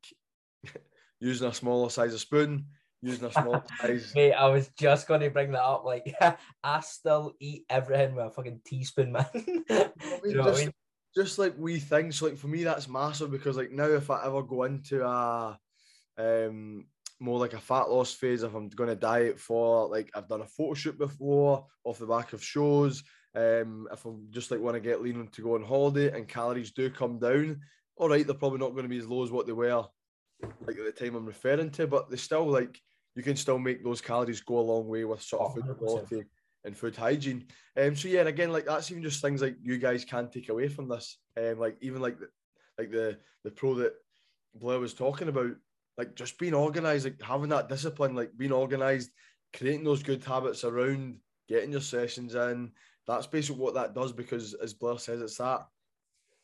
[1.20, 2.64] using a smaller size of spoon,
[3.02, 4.14] using a small size.
[4.16, 5.84] Mate, I was just going to bring that up.
[5.84, 6.16] Like,
[6.64, 9.26] I still eat everything with a fucking teaspoon, man.
[9.36, 10.74] You know just, I mean?
[11.14, 12.16] just like we things.
[12.16, 15.60] So like for me, that's massive because like now if I ever go into a
[16.18, 16.86] um
[17.20, 20.42] more like a fat loss phase, if I'm going to diet for like I've done
[20.42, 23.04] a photo shoot before off the back of shows.
[23.38, 26.72] Um, if I'm just like want to get lean to go on holiday and calories
[26.72, 27.62] do come down,
[27.96, 29.86] all right, they're probably not going to be as low as what they were
[30.42, 32.80] like at the time I'm referring to, but they still like
[33.16, 36.24] you can still make those calories go a long way with sort of food quality
[36.64, 37.46] and food hygiene.
[37.76, 40.50] Um, so yeah, and again, like that's even just things like you guys can take
[40.50, 41.18] away from this.
[41.38, 42.28] Um, like even like the
[42.78, 43.94] like the the pro that
[44.56, 45.52] Blair was talking about,
[45.98, 49.10] like just being organized, like having that discipline, like being organized,
[49.56, 51.18] creating those good habits around
[51.50, 52.72] getting your sessions in.
[53.08, 55.66] That's basically what that does because as Blair says, it's that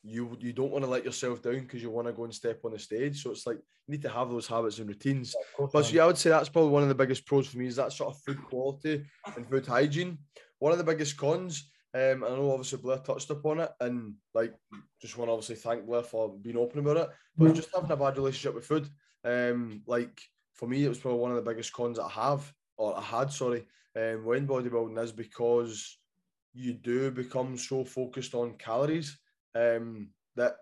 [0.04, 2.60] you you don't want to let yourself down because you want to go and step
[2.64, 3.24] on the stage.
[3.24, 5.34] So it's like you need to have those habits and routines.
[5.60, 7.58] Yeah, but so yeah, I would say that's probably one of the biggest pros for
[7.58, 10.18] me is that sort of food quality and food hygiene.
[10.60, 14.54] One of the biggest cons, um, I know obviously Blair touched upon it, and like
[15.02, 17.10] just want to obviously thank Blair for being open about it.
[17.38, 17.56] But mm-hmm.
[17.56, 18.90] just having a bad relationship with food,
[19.24, 20.22] um, like
[20.54, 23.02] for me, it was probably one of the biggest cons that I have or I
[23.02, 23.32] had.
[23.32, 25.98] Sorry, um, when bodybuilding is because
[26.54, 29.18] you do become so focused on calories
[29.56, 30.56] um, that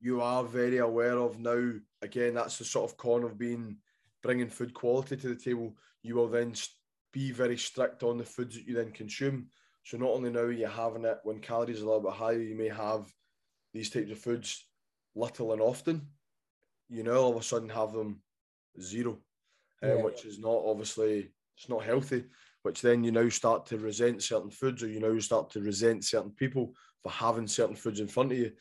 [0.00, 1.72] you are very aware of now.
[2.02, 3.78] Again, that's the sort of con of being
[4.22, 5.76] bringing food quality to the table.
[6.02, 6.54] You will then
[7.12, 9.46] be very strict on the foods that you then consume.
[9.84, 12.40] So not only now are you having it when calories are a little bit higher,
[12.40, 13.06] you may have
[13.72, 14.68] these types of foods
[15.14, 16.08] little and often.
[16.88, 18.20] You know, all of a sudden have them
[18.80, 19.18] zero,
[19.82, 19.94] uh, yeah.
[19.94, 22.24] uh, which is not obviously it's not healthy.
[22.62, 26.04] Which then you now start to resent certain foods, or you now start to resent
[26.04, 28.52] certain people for having certain foods in front of you,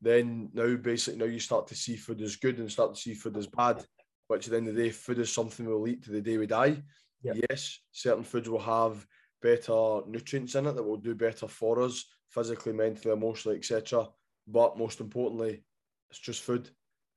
[0.00, 3.14] then now basically now you start to see food as good and start to see
[3.14, 3.84] food as bad.
[4.28, 6.38] Which at the end of the day, food is something we'll eat to the day
[6.38, 6.82] we die.
[7.22, 7.36] Yep.
[7.50, 9.06] Yes, certain foods will have
[9.42, 14.06] better nutrients in it that will do better for us physically, mentally, emotionally, etc.
[14.46, 15.64] But most importantly,
[16.10, 16.70] it's just food,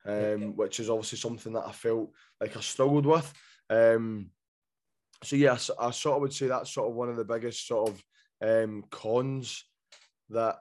[0.06, 3.34] um, which is obviously something that I felt like I struggled with.
[3.70, 4.32] Um,
[5.24, 7.90] so yes, I sort of would say that's sort of one of the biggest sort
[7.90, 8.04] of
[8.42, 9.66] um, cons
[10.30, 10.58] that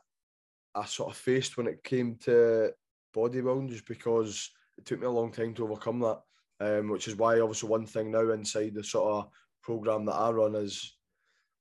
[0.75, 2.73] I sort of faced when it came to
[3.15, 6.21] bodybuilding, just because it took me a long time to overcome that.
[6.61, 9.31] Um, which is why obviously one thing now inside the sort of
[9.65, 10.97] program that I run is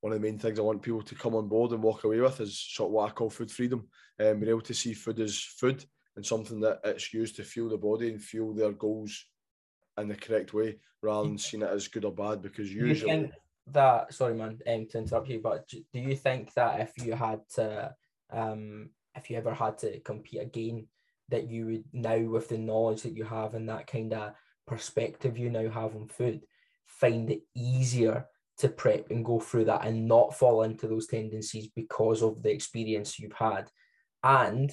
[0.00, 2.20] one of the main things I want people to come on board and walk away
[2.20, 3.88] with is sort of what I call food freedom
[4.18, 5.84] and um, being able to see food as food
[6.14, 9.26] and something that it's used to fuel the body and fuel their goals
[9.98, 13.30] in the correct way rather than seeing it as good or bad because usually
[13.68, 17.40] that sorry man um, to interrupt you but do you think that if you had
[17.54, 17.92] to
[18.32, 20.86] um if you ever had to compete again
[21.28, 24.32] that you would now with the knowledge that you have and that kind of
[24.66, 26.40] perspective you now have on food
[26.86, 28.26] find it easier
[28.58, 32.50] to prep and go through that and not fall into those tendencies because of the
[32.50, 33.70] experience you've had?
[34.22, 34.72] And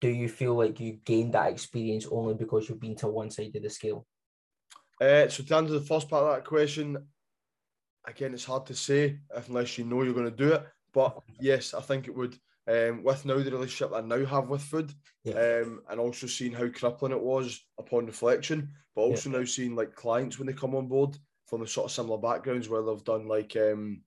[0.00, 3.56] do you feel like you gained that experience only because you've been to one side
[3.56, 4.06] of the scale
[5.00, 6.98] uh, so to answer the first part of that question
[8.06, 10.66] again, it's hard to say unless you know you're going to do it.
[10.92, 14.62] But yes, I think it would um, with now the relationship I now have with
[14.62, 14.92] food,
[15.24, 15.34] Yeah.
[15.34, 19.94] um, and also seeing how crippling it was upon reflection, but also now seeing like
[19.94, 23.28] clients when they come on board from the sort of similar backgrounds where they've done
[23.28, 24.02] like um,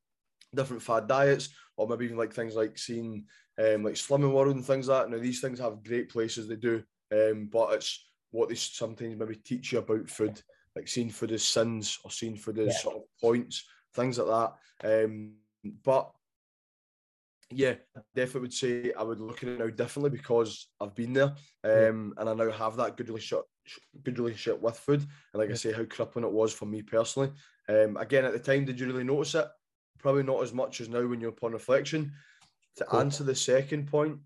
[0.55, 3.25] different fad diets or maybe even like things like seeing
[3.59, 5.11] um, like Slimming World and things like that.
[5.15, 9.35] Now these things have great places they do, um, but it's what they sometimes maybe
[9.35, 10.41] teach you about food,
[10.77, 12.71] like seeing food as sins or seeing for the Yeah.
[12.71, 14.27] sort of points, things like
[14.81, 15.05] that.
[15.05, 15.35] Um,
[15.83, 16.11] but
[17.49, 17.75] yeah,
[18.13, 22.13] definitely would say I would look at it now differently because I've been there, um,
[22.17, 23.45] and I now have that good relationship,
[24.03, 24.99] good relationship with food.
[25.01, 25.09] And
[25.41, 27.31] like I say, how crippling it was for me personally.
[27.69, 29.47] Um, again, at the time, did you really notice it?
[29.97, 32.11] Probably not as much as now when you're upon reflection.
[32.77, 32.99] To Cool.
[32.99, 34.19] answer the second point,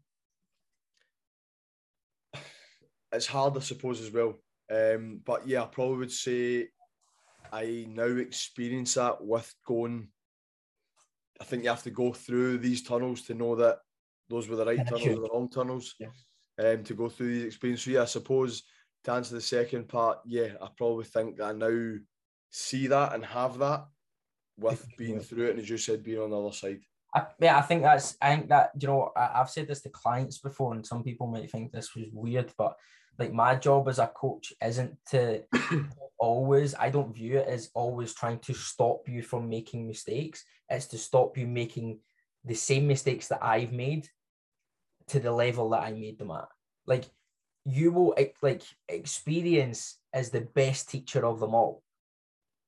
[3.13, 4.39] it's hard, I suppose, as well.
[4.71, 6.69] Um, but yeah, I probably would say
[7.51, 10.07] I now experience that with going.
[11.39, 13.79] I think you have to go through these tunnels to know that
[14.29, 15.95] those were the right tunnels or the wrong tunnels.
[15.99, 16.07] Yeah.
[16.60, 17.86] Um, to go through these experiences.
[17.86, 18.63] So yeah, I suppose
[19.03, 21.95] to answer the second part, yeah, I probably think that I now
[22.51, 23.86] see that and have that
[24.57, 26.81] with being through it, and as you said, being on the other side.
[27.15, 28.15] I, yeah, I think that's.
[28.21, 31.27] I think that you know I, I've said this to clients before, and some people
[31.27, 32.75] might think this was weird, but
[33.21, 35.43] like my job as a coach isn't to
[36.19, 36.73] always.
[36.73, 40.43] I don't view it as always trying to stop you from making mistakes.
[40.69, 41.99] It's to stop you making
[42.43, 44.07] the same mistakes that I've made
[45.10, 46.47] to the level that I made them at.
[46.88, 47.05] Like
[47.63, 51.84] you will like experience is the best teacher of them all,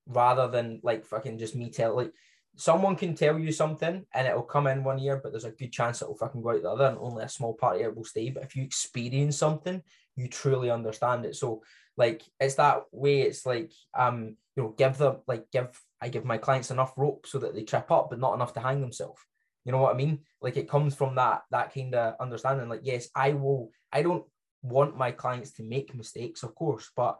[0.07, 2.13] rather than like fucking just me tell like
[2.55, 5.71] someone can tell you something and it'll come in one year, but there's a good
[5.71, 8.03] chance it'll fucking go out the other, and only a small part of it will
[8.03, 8.29] stay.
[8.29, 9.81] But if you experience something,
[10.15, 11.35] you truly understand it.
[11.35, 11.63] So
[11.97, 13.21] like it's that way.
[13.21, 17.25] It's like um you know give them like give I give my clients enough rope
[17.27, 19.21] so that they trip up, but not enough to hang themselves.
[19.65, 20.19] You know what I mean?
[20.41, 22.69] Like it comes from that that kind of understanding.
[22.69, 23.71] Like yes, I will.
[23.91, 24.25] I don't
[24.61, 27.19] want my clients to make mistakes, of course, but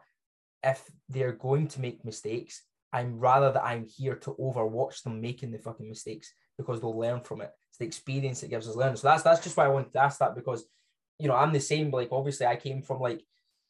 [0.62, 5.50] if they're going to make mistakes, I'm rather that I'm here to overwatch them making
[5.52, 7.50] the fucking mistakes because they'll learn from it.
[7.70, 8.96] It's the experience that gives us learning.
[8.96, 10.64] So that's that's just why I wanted to ask that because
[11.18, 11.90] you know I'm the same.
[11.90, 13.22] Like obviously I came from like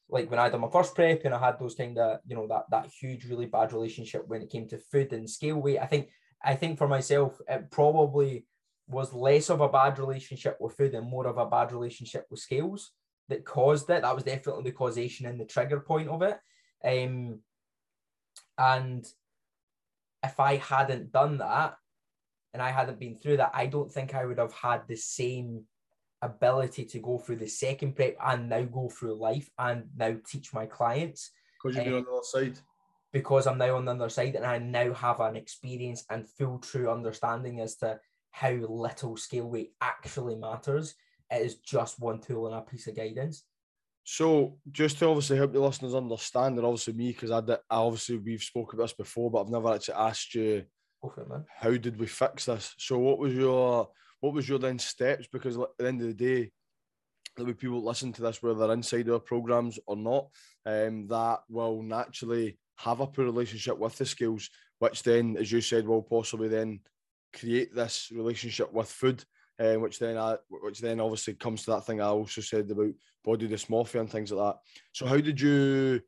[0.09, 2.47] like when I did my first prep and I had those kind of you know
[2.47, 5.79] that that huge really bad relationship when it came to food and scale weight.
[5.79, 6.09] I think
[6.43, 8.45] I think for myself it probably
[8.87, 12.39] was less of a bad relationship with food and more of a bad relationship with
[12.39, 12.91] scales
[13.29, 14.03] that caused it.
[14.03, 16.37] That was definitely the causation and the trigger point of it.
[16.83, 17.39] Um,
[18.57, 19.05] and
[20.23, 21.75] if I hadn't done that
[22.53, 25.63] and I hadn't been through that, I don't think I would have had the same
[26.21, 30.53] ability to go through the second prep and now go through life and now teach
[30.53, 32.59] my clients Because you've been Um, on the other side.
[33.13, 36.59] because I'm now on the other side and I now have an experience and full
[36.59, 37.99] true understanding as to
[38.31, 40.95] how little scale weight actually matters.
[41.31, 43.43] It is just one tool and a piece of guidance.
[44.03, 47.77] So just to obviously help the listeners understand, and obviously me, because I, did, I
[47.77, 50.65] obviously we've spoken about this before, but I've never actually asked you
[51.03, 51.45] it, man.
[51.55, 52.73] how did we fix this.
[52.77, 53.89] So what was your
[54.21, 55.27] what was your then steps?
[55.31, 56.51] Because at the end of the day,
[57.35, 60.27] there'll be people listen to this whether they're inside our programs or not,
[60.65, 64.49] um, that will naturally have a poor relationship with the skills,
[64.79, 66.79] which then, as you said, will possibly then
[67.33, 69.23] create this relationship with food.
[69.57, 72.91] Um, which then I, which then obviously comes to that thing I also said about
[73.23, 74.59] body dysmorphia and things like that.
[74.91, 76.01] So how did you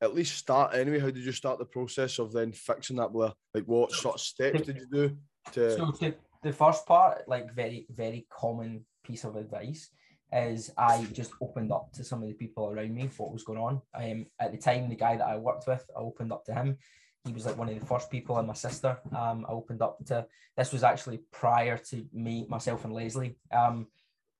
[0.00, 1.00] at least start anyway?
[1.00, 3.32] How did you start the process of then fixing that Blair?
[3.52, 5.16] Like what sort of steps did you do
[5.52, 9.90] to So to the first part, like very, very common piece of advice
[10.32, 13.58] is I just opened up to some of the people around me what was going
[13.58, 13.80] on.
[13.94, 16.76] Um, at the time, the guy that I worked with, I opened up to him.
[17.24, 18.98] He was like one of the first people, and my sister.
[19.16, 20.26] Um, I opened up to.
[20.56, 23.38] This was actually prior to me, myself, and Leslie.
[23.50, 23.86] Um,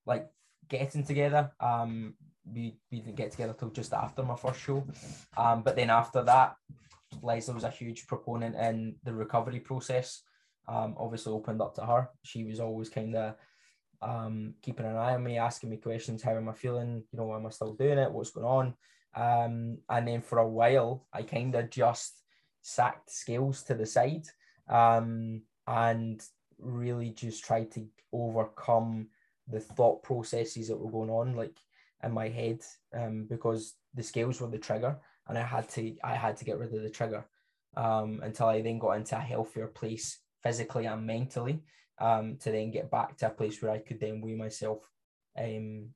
[0.05, 0.27] like
[0.69, 1.51] getting together.
[1.61, 2.15] Um,
[2.45, 4.87] we we didn't get together till just after my first show.
[5.39, 6.57] Um, but then after that,
[7.23, 10.23] Leslie was a huge proponent in the recovery process
[10.69, 12.09] um, obviously opened up to her.
[12.23, 13.35] She was always kind of
[14.03, 16.23] um, keeping an eye on me, asking me questions.
[16.23, 17.03] How am I feeling?
[17.13, 18.11] You know, am I still doing it?
[18.11, 18.75] What's going on?
[19.17, 22.21] Um, and then for a while, I kind of just
[22.63, 24.27] sacked scales to the side
[24.69, 26.23] um, and
[26.59, 29.09] really just tried to overcome
[29.49, 31.57] the thought processes that were going on, like
[32.03, 32.61] in my head,
[32.95, 34.97] um, because the scales were the trigger,
[35.29, 37.27] and I had to I had to get rid of the trigger
[37.77, 41.61] um, until I then got into a healthier place physically and mentally
[41.99, 44.89] um, to then get back to a place where I could then weigh myself.
[45.37, 45.89] Um,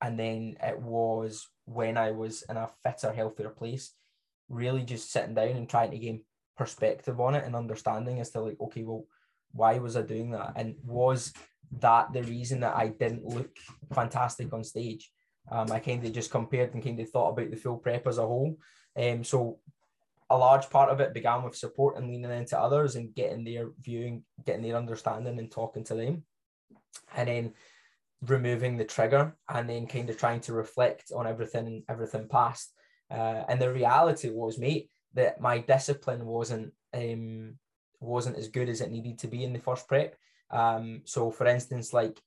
[0.00, 3.92] and then it was when I was in a fitter, healthier place,
[4.48, 6.22] really just sitting down and trying to gain
[6.56, 9.04] perspective on it and understanding as to like, okay, well,
[9.52, 10.52] why was I doing that?
[10.56, 11.32] And was
[11.80, 13.50] that the reason that I didn't look
[13.92, 15.10] fantastic on stage.
[15.50, 18.18] Um, I kind of just compared and kind of thought about the full prep as
[18.18, 18.58] a whole.
[18.96, 19.58] Um, so
[20.28, 23.70] a large part of it began with support and leaning into others and getting their
[23.80, 26.24] viewing, getting their understanding and talking to them.
[27.14, 27.52] And then
[28.22, 32.72] removing the trigger and then kind of trying to reflect on everything and everything past.
[33.10, 37.56] Uh, and the reality was, mate, that my discipline wasn't um,
[38.00, 40.16] wasn't as good as it needed to be in the first prep.
[40.50, 42.20] Um, so, for instance, like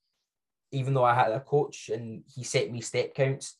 [0.71, 3.57] even though I had a coach and he set me step counts,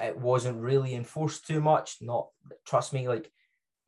[0.00, 1.96] it wasn't really enforced too much.
[2.00, 2.28] Not
[2.66, 3.30] trust me, like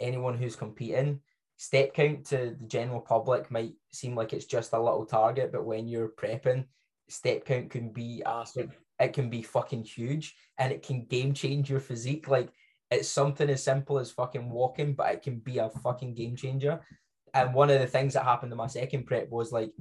[0.01, 1.21] anyone who's competing,
[1.57, 5.65] step count to the general public might seem like it's just a little target, but
[5.65, 6.67] when you're prepping,
[7.09, 8.73] step count can be Awesome.
[8.99, 12.29] it can be fucking huge and it can game change your physique.
[12.29, 12.51] Like
[12.91, 16.81] it's something as simple as fucking walking, but it can be a fucking game changer.
[17.35, 19.73] And one of the things that happened in my second prep was like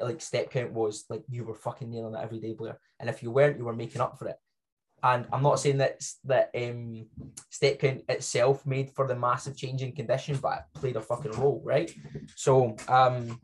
[0.00, 2.78] like step count was like you were fucking nailing it every day, Blair.
[3.00, 4.36] And if you weren't, you were making up for it.
[5.02, 7.06] And I'm not saying that that um,
[7.50, 11.32] step count itself made for the massive change in condition, but it played a fucking
[11.32, 11.92] role, right?
[12.34, 13.38] So um,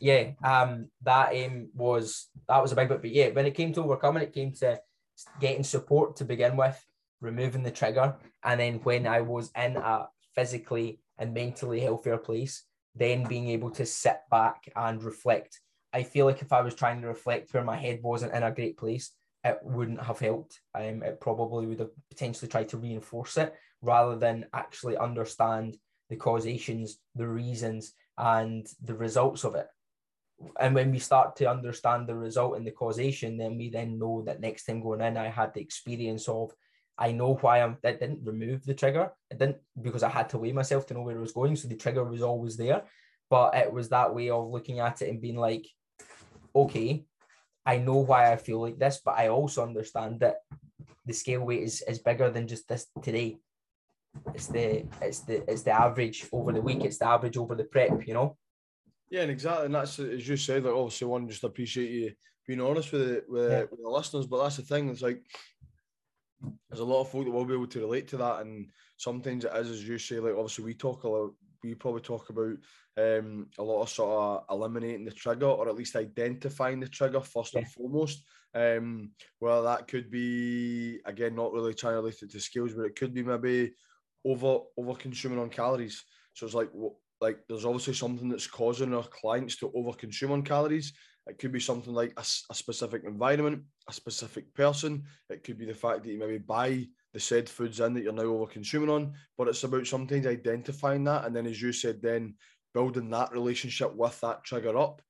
[0.00, 3.02] yeah, um, that um, was that was a big bit.
[3.02, 4.80] But yeah, when it came to overcoming, it came to
[5.40, 6.84] getting support to begin with,
[7.20, 12.64] removing the trigger, and then when I was in a physically and mentally healthier place,
[12.94, 15.60] then being able to sit back and reflect.
[15.92, 18.50] I feel like if I was trying to reflect where my head wasn't in a
[18.50, 19.10] great place,
[19.44, 20.60] it wouldn't have helped.
[20.74, 25.76] Um, it probably would have potentially tried to reinforce it rather than actually understand
[26.10, 29.66] the causations, the reasons, and the results of it.
[30.60, 34.22] And when we start to understand the result and the causation, then we then know
[34.26, 36.52] that next time going in, I had the experience of
[36.98, 39.10] I know why I'm that didn't remove the trigger.
[39.30, 41.56] It didn't because I had to weigh myself to know where it was going.
[41.56, 42.82] So the trigger was always there.
[43.30, 45.66] But it was that way of looking at it and being like,
[46.54, 47.06] okay,
[47.64, 50.36] I know why I feel like this, but I also understand that
[51.06, 53.38] the scale weight is, is bigger than just this today.
[54.34, 57.64] It's the it's the it's the average over the week, it's the average over the
[57.64, 58.36] prep, you know.
[59.10, 60.64] Yeah, and exactly, and that's as you said.
[60.64, 62.12] Like, obviously, one just appreciate you
[62.46, 63.60] being honest with the, with, Yeah.
[63.70, 64.26] with the listeners.
[64.26, 64.88] But that's the thing.
[64.88, 65.22] It's like
[66.68, 69.44] there's a lot of folk that will be able to relate to that, and sometimes
[69.44, 70.18] it is, as you say.
[70.18, 71.32] Like, obviously, we talk a lot.
[71.62, 72.56] We probably talk about
[72.96, 77.20] um, a lot of sort of eliminating the trigger, or at least identifying the trigger
[77.20, 78.24] first and foremost.
[78.54, 82.84] Um, well, that could be again not really trying to relate it to skills, but
[82.84, 83.74] it could be maybe
[84.24, 86.04] over over consuming on calories.
[86.34, 86.70] So it's like
[87.20, 90.92] like there's obviously something that's causing our clients to over consume on calories.
[91.26, 95.04] It could be something like a specific environment, a specific person.
[95.30, 98.12] It could be the fact that you maybe buy the said foods in that you're
[98.12, 99.12] now over consuming on.
[99.38, 102.34] But it's about sometimes identifying that, and then as you said, then
[102.74, 105.02] building that relationship with that trigger up,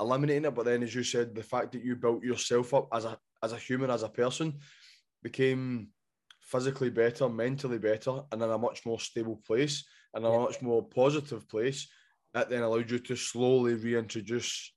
[0.00, 0.54] eliminating it.
[0.54, 3.52] But then, as you said, the fact that you built yourself up as a as
[3.52, 4.58] a human, as a person,
[5.22, 5.88] became
[6.40, 9.84] physically better, mentally better, and in a much more stable place
[10.14, 10.38] and a Yeah.
[10.38, 11.88] much more positive place.
[12.34, 14.74] That then allowed you to slowly reintroduce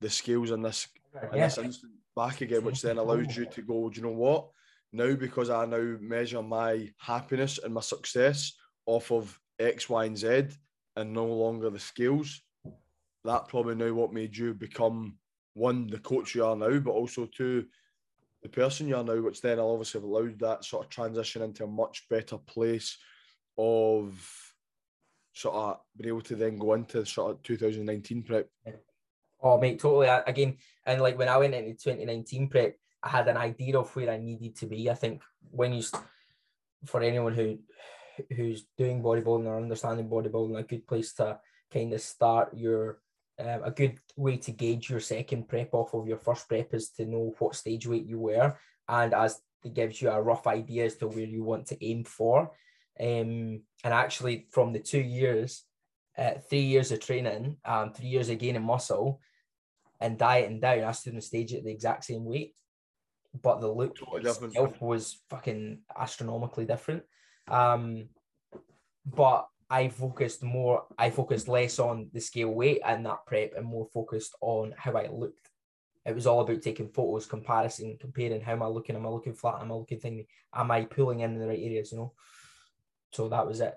[0.00, 0.88] the skills in this
[1.32, 1.46] in Yeah.
[1.46, 4.50] this instant back again, which then allows you to go, do you know what?
[4.92, 8.52] Now, because I now measure my happiness and my success
[8.84, 10.48] off of X, Y, and Z
[10.96, 12.42] and no longer the skills,
[13.24, 15.16] that probably now what made you become
[15.54, 17.66] one, the coach you are now, but also two,
[18.42, 21.68] the person you are now, which then obviously allowed that sort of transition into a
[21.68, 22.96] much better place
[23.56, 24.52] of
[25.34, 28.48] sort of being able to then go into sort of 2019 prep.
[29.42, 30.08] Oh, mate, totally.
[30.26, 34.10] Again, and like when I went into 2019 prep, I had an idea of where
[34.10, 34.90] I needed to be.
[34.90, 35.82] I think when you,
[36.86, 37.58] for anyone who
[38.36, 41.38] who's doing bodybuilding or understanding bodybuilding, a good place to
[41.72, 42.98] kind of start your,
[43.38, 46.90] um, a good way to gauge your second prep off of your first prep is
[46.90, 48.56] to know what stage weight you were,
[48.88, 52.04] and as it gives you a rough idea as to where you want to aim
[52.04, 52.52] for.
[53.00, 55.64] Um, and actually, from the two years,
[56.18, 59.20] uh, three years of training, um, three years of gaining muscle,
[60.00, 62.54] and dieting down, I stood on stage at the exact same weight,
[63.40, 67.04] but the look Totally itself was fucking astronomically different.
[67.48, 68.08] Um,
[69.04, 70.84] but I focused more.
[70.98, 74.92] I focused less on the scale weight and that prep, and more focused on how
[74.92, 75.50] I looked.
[76.04, 78.40] It was all about taking photos, comparison, comparing.
[78.40, 78.96] How am I looking?
[78.96, 79.60] Am I looking flat?
[79.60, 80.26] Am I looking thingy?
[80.54, 81.92] Am I pulling in the right areas?
[81.92, 82.12] You know.
[83.12, 83.74] So that was it.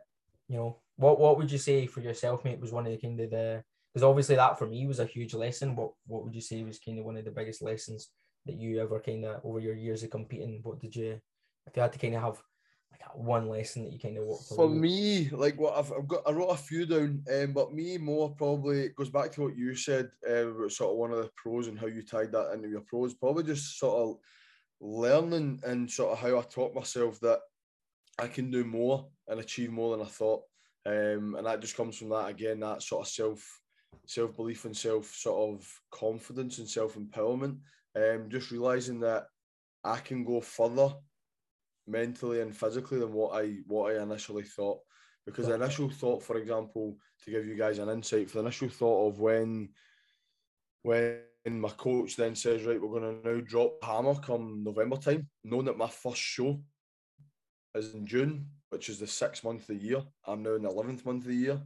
[0.47, 2.59] You know, what what would you say for yourself, mate?
[2.59, 3.63] Was one of the kind of the
[3.93, 5.75] because obviously that for me was a huge lesson.
[5.75, 8.09] What what would you say was kind of one of the biggest lessons
[8.45, 10.59] that you ever kind of over your years of competing?
[10.63, 11.19] What did you,
[11.65, 12.43] if you had to kind of have
[12.91, 16.23] like one lesson that you kind of walked For me, like what I've, I've got,
[16.27, 19.75] I wrote a few down, um, but me more probably goes back to what you
[19.75, 22.81] said uh, sort of one of the pros and how you tied that into your
[22.81, 23.13] pros.
[23.13, 24.17] Probably just sort of
[24.81, 27.39] learning and sort of how I taught myself that
[28.19, 30.43] I can do more and achieve more than I thought.
[30.85, 33.61] Um, and that just comes from that again, that sort of self
[34.05, 37.57] self belief and self sort of confidence and self empowerment.
[37.95, 39.27] Um, just realizing that
[39.83, 40.93] I can go further
[41.87, 44.79] mentally and physically than what I what I initially thought.
[45.25, 48.69] Because the initial thought, for example, to give you guys an insight, for the initial
[48.69, 49.69] thought of when
[50.83, 55.27] when my coach then says, right, we're going to now drop hammer come November time,
[55.43, 56.59] knowing that my first show
[57.75, 60.01] is in June, which is the sixth month of the year.
[60.25, 61.61] I'm now in the 11th month of the year.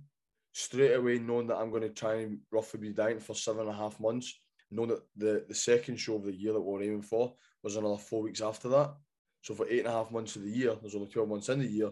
[0.54, 3.70] Straight away, knowing that I'm going to try and roughly be dieting for seven and
[3.70, 4.40] a half months,
[4.72, 7.76] knowing that the, the second show of the year that we we're aiming for was
[7.76, 8.94] another four weeks after that.
[9.42, 11.60] So for eight and a half months of the year, there's only 12 months in
[11.60, 11.92] the year,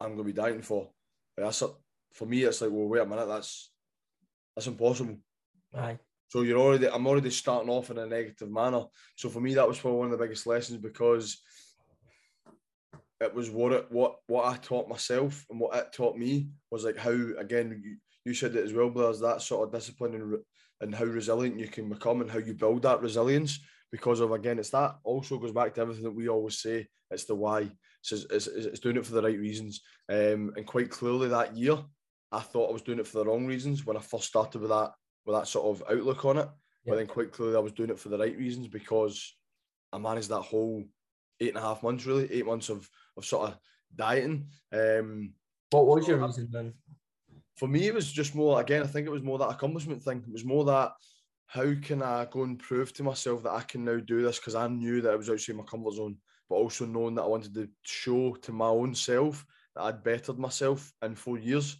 [0.00, 0.90] I'm going to be dieting for.
[1.36, 1.70] That's a,
[2.12, 3.70] for me, it's like, well, wait a minute, that's
[4.54, 5.16] that's impossible.
[5.74, 5.98] Aye.
[6.28, 8.84] So you're already, I'm already starting off in a negative manner.
[9.16, 11.40] So for me, that was probably one of the biggest lessons because
[13.20, 16.84] it was what it what what I taught myself and what it taught me was
[16.84, 20.36] like how again you, you said it as well, There's that sort of discipline and
[20.80, 23.60] and how resilient you can become and how you build that resilience
[23.94, 27.24] because of again it's that also goes back to everything that we always say it's
[27.26, 27.70] the why
[28.02, 31.78] it's, it's, it's doing it for the right reasons um, and quite clearly that year
[32.32, 34.70] I thought I was doing it for the wrong reasons when I first started with
[34.70, 34.90] that
[35.24, 36.48] with that sort of outlook on it
[36.84, 36.90] yeah.
[36.90, 39.32] but then quite clearly I was doing it for the right reasons because
[39.92, 40.82] I managed that whole
[41.40, 43.58] eight and a half months really eight months of of sort of
[43.94, 44.48] dieting.
[44.72, 45.32] Um,
[45.70, 46.74] what was your reason then?
[47.56, 48.60] For me, it was just more.
[48.60, 50.24] Again, I think it was more that accomplishment thing.
[50.26, 50.92] It was more that
[51.54, 54.56] how can I go and prove to myself that I can now do this because
[54.56, 56.16] I knew that I was outside my comfort zone,
[56.50, 59.46] but also knowing that I wanted to show to my own self
[59.76, 61.76] that I'd bettered myself in four years.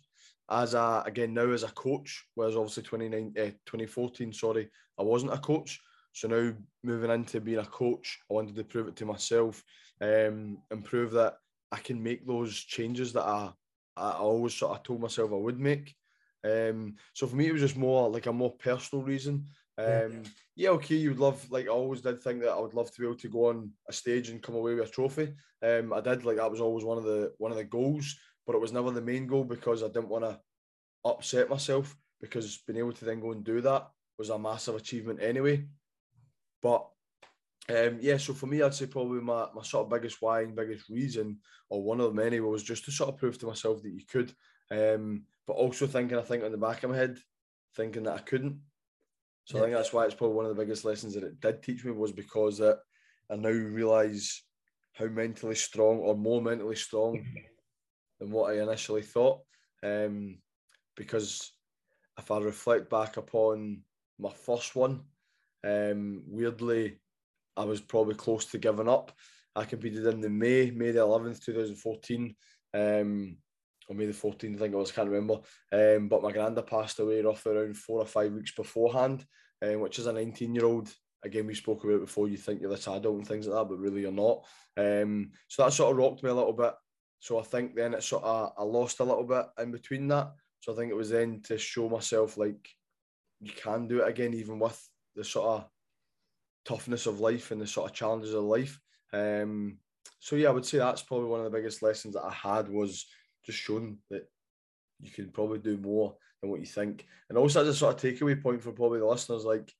[0.48, 5.32] As a again now as a coach, whereas obviously 29, eh, 2014, sorry, I wasn't
[5.32, 5.80] a coach.
[6.12, 6.54] So now
[6.84, 9.64] moving into being a coach, I wanted to prove it to myself
[10.00, 11.34] um, and prove that
[11.72, 13.50] I can make those changes that I,
[13.96, 15.96] I always sort of told myself I would make.
[16.44, 19.48] Um, so for me, it was just more like a more personal reason.
[19.76, 20.08] Um, yeah.
[20.56, 23.00] yeah, okay, you would love, like, I always did think that I would love to
[23.00, 25.34] be able to go on a stage and come away with a trophy.
[25.62, 28.16] Um, I did, like, that was always one of the one of the goals,
[28.46, 30.38] but it was never the main goal because I didn't want to
[31.04, 35.20] upset myself because being able to then go and do that was a massive achievement
[35.22, 35.66] anyway.
[36.62, 36.86] But
[37.68, 40.54] um, yeah, so for me, I'd say probably my, my sort of biggest why and
[40.54, 43.82] biggest reason, or one of them anyway, was just to sort of prove to myself
[43.82, 44.32] that you could.
[44.70, 47.18] Um, but also thinking, I think, on the back of my head,
[47.76, 48.60] thinking that I couldn't.
[49.44, 49.62] So yeah.
[49.62, 51.84] I think that's why it's probably one of the biggest lessons that it did teach
[51.84, 52.78] me was because that
[53.30, 54.42] I now realise
[54.94, 57.24] how mentally strong or more mentally strong
[58.20, 59.40] than what I initially thought.
[59.82, 60.38] Um,
[60.96, 61.52] because
[62.18, 63.82] if I reflect back upon
[64.18, 65.02] my first one,
[65.64, 66.98] um, weirdly,
[67.56, 69.12] I was probably close to giving up.
[69.56, 72.34] I competed in the May, May the 11th, 2014,
[72.74, 73.36] um,
[73.88, 75.40] or May the 14th, I think it was, can't remember.
[75.72, 79.24] Um, but my granda passed away roughly around four or five weeks beforehand,
[79.62, 80.92] um, which is a 19 year old.
[81.24, 83.78] Again, we spoke about before, you think you're this adult and things like that, but
[83.78, 84.44] really you're not.
[84.76, 86.74] Um, so that sort of rocked me a little bit.
[87.20, 90.32] So I think then it sort of, I lost a little bit in between that.
[90.60, 92.68] So I think it was then to show myself like
[93.40, 94.78] you can do it again, even with
[95.14, 95.68] the sort of
[96.64, 98.78] toughness of life and the sort of challenges of life.
[99.12, 99.78] Um,
[100.18, 102.68] so yeah, I would say that's probably one of the biggest lessons that I had
[102.68, 103.06] was
[103.44, 104.28] just showing that
[105.00, 107.06] you can probably do more than what you think.
[107.28, 109.72] And also as a sort of takeaway point for probably the listeners, like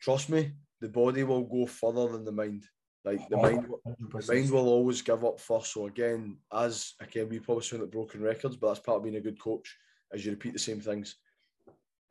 [0.00, 2.64] trust me, the body will go further than the mind.
[3.04, 5.72] Like the mind, the mind will always give up first.
[5.72, 9.16] So again, as again, we probably sound like broken records, but that's part of being
[9.16, 9.76] a good coach,
[10.12, 11.16] as you repeat the same things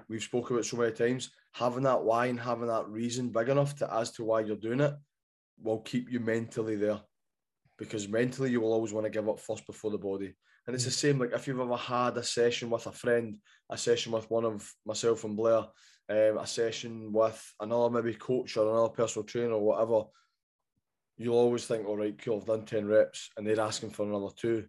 [0.08, 3.76] we've spoken about so many times, having that why and having that reason big enough
[3.78, 4.94] to as to why you're doing it
[5.62, 7.00] will keep you mentally there.
[7.78, 10.34] Because mentally you will always want to give up first before the body.
[10.68, 10.94] And it's the mm.
[10.94, 13.38] same like if you've ever had a session with a friend,
[13.70, 15.66] a session with one of myself and Blair,
[16.10, 20.04] um, a session with another maybe coach or another personal trainer or whatever,
[21.18, 24.34] you'll always think, all right, cool, I've done 10 reps and they're asking for another
[24.36, 24.66] two.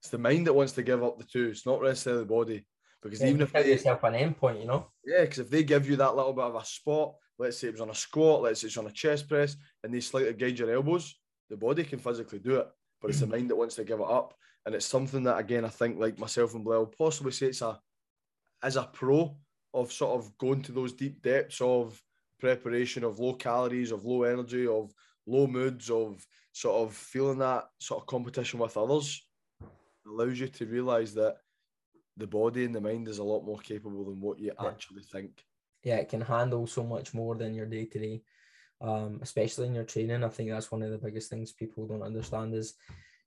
[0.00, 1.48] It's the mind that wants to give up the two.
[1.48, 2.66] It's not necessarily the body.
[3.02, 4.88] Because yeah, even if they yourself an endpoint, you know.
[5.04, 7.72] Yeah, because if they give you that little bit of a spot, let's say it
[7.74, 10.58] was on a squat, let's say it's on a chest press, and they slightly guide
[10.58, 11.14] your elbows,
[11.50, 12.68] the body can physically do it,
[13.00, 14.34] but it's the mind that wants to give it up,
[14.64, 17.62] and it's something that again I think like myself and Blair will possibly say it's
[17.62, 17.78] a
[18.62, 19.36] as a pro
[19.74, 22.00] of sort of going to those deep depths of
[22.40, 24.92] preparation of low calories, of low energy, of
[25.26, 29.22] low moods of sort of feeling that sort of competition with others
[30.06, 31.36] allows you to realize that
[32.16, 34.68] the body and the mind is a lot more capable than what you yeah.
[34.68, 35.44] actually think.
[35.82, 38.22] Yeah, it can handle so much more than your day to day,
[39.22, 40.24] especially in your training.
[40.24, 42.74] I think that's one of the biggest things people don't understand is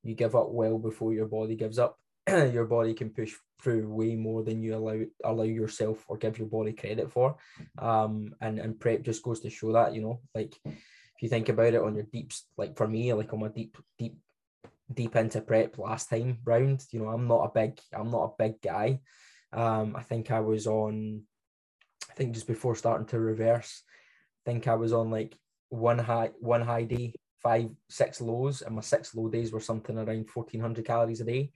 [0.03, 1.97] you give up well before your body gives up.
[2.27, 6.47] your body can push through way more than you allow allow yourself or give your
[6.47, 7.37] body credit for.
[7.77, 11.49] Um, and and prep just goes to show that you know, like if you think
[11.49, 14.17] about it on your deeps, like for me, like on my deep deep
[14.93, 16.83] deep into prep last time round.
[16.91, 19.01] You know, I'm not a big, I'm not a big guy.
[19.51, 21.23] Um, I think I was on,
[22.09, 23.83] I think just before starting to reverse,
[24.45, 25.37] think I was on like
[25.69, 29.97] one high, one high day, five, six lows, and my six low days were something
[29.97, 31.51] around 1400 calories a day.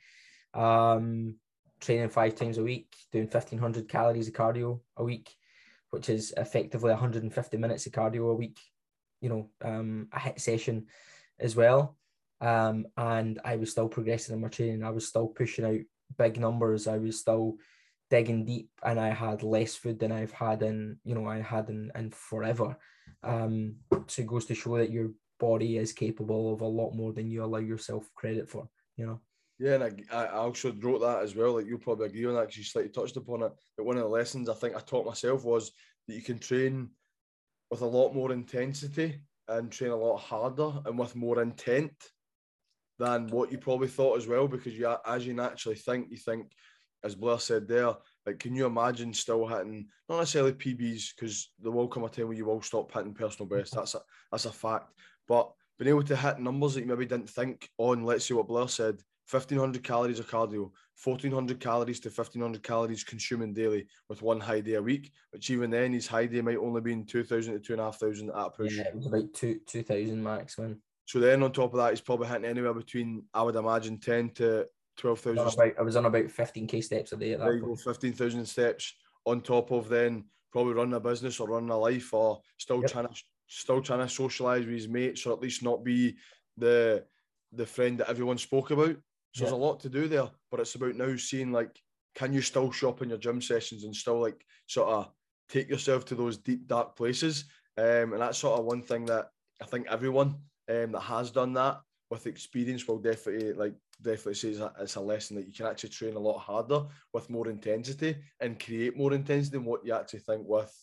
[0.53, 1.36] Um,
[1.79, 5.36] training five times a week, doing 1500 calories of cardio a week,
[5.89, 8.59] which is effectively 150 minutes of cardio a week.
[9.21, 10.88] You know, um, a HIIT session
[11.39, 11.97] as well.
[12.41, 14.84] Um, and I was still progressing in my training.
[14.84, 15.79] I was still pushing out
[16.17, 16.88] big numbers.
[16.88, 17.55] I was still
[18.14, 21.70] digging deep, and I had less food than I've had in you know I had
[21.70, 22.78] in, in forever.
[23.24, 25.09] Um, so it goes to show that your
[25.39, 28.70] body is capable of a lot more than you allow yourself credit for.
[28.97, 29.22] You know.
[29.57, 31.53] Yeah, and I, I also wrote that as well.
[31.53, 33.51] Like you'll probably agree on that because you slightly touched upon it.
[33.76, 35.72] But one of the lessons I think I taught myself was
[36.07, 36.89] that you can train
[37.72, 41.93] with a lot more intensity and train a lot harder and with more intent
[42.99, 46.51] than what you probably thought as well, because you as you naturally think, you think,
[47.03, 47.93] as Blair said there,
[48.25, 52.27] like can you imagine still hitting not necessarily PBs because there will come a time
[52.27, 53.71] where you will stop hitting personal best.
[53.71, 53.79] Mm-hmm.
[53.81, 54.01] That's a
[54.31, 54.93] that's a fact.
[55.27, 58.47] But being able to hit numbers that you maybe didn't think on, let's see what
[58.47, 60.71] Blair said, 1500 calories of cardio,
[61.03, 65.71] 1400 calories to 1500 calories consuming daily with one high day a week, which even
[65.71, 68.77] then his high day might only be in 2000 to 2500 at a push.
[68.77, 70.79] Yeah, it was about two, 2000 max, man.
[71.05, 74.29] So then on top of that, he's probably hitting anywhere between, I would imagine, 10
[74.31, 74.67] to
[74.97, 75.73] 12,000.
[75.77, 77.79] I was on about 15k steps a day at that point.
[77.79, 78.93] 15,000 steps
[79.25, 82.91] on top of then probably running a business or running a life or still yep.
[82.91, 83.13] trying to
[83.47, 86.15] still trying to socialize with his mates or at least not be
[86.57, 87.03] the
[87.51, 88.95] the friend that everyone spoke about.
[89.33, 89.49] So yep.
[89.49, 91.79] there's a lot to do there, but it's about now seeing like,
[92.15, 95.09] can you still shop in your gym sessions and still like sort of
[95.49, 97.45] take yourself to those deep dark places?
[97.77, 99.29] Um, and that's sort of one thing that
[99.61, 100.35] I think everyone
[100.69, 105.35] um, that has done that with experience will definitely like definitely say it's a, lesson
[105.35, 106.83] that you can actually train a lot harder
[107.13, 110.73] with more intensity and create more intensity than what you actually think with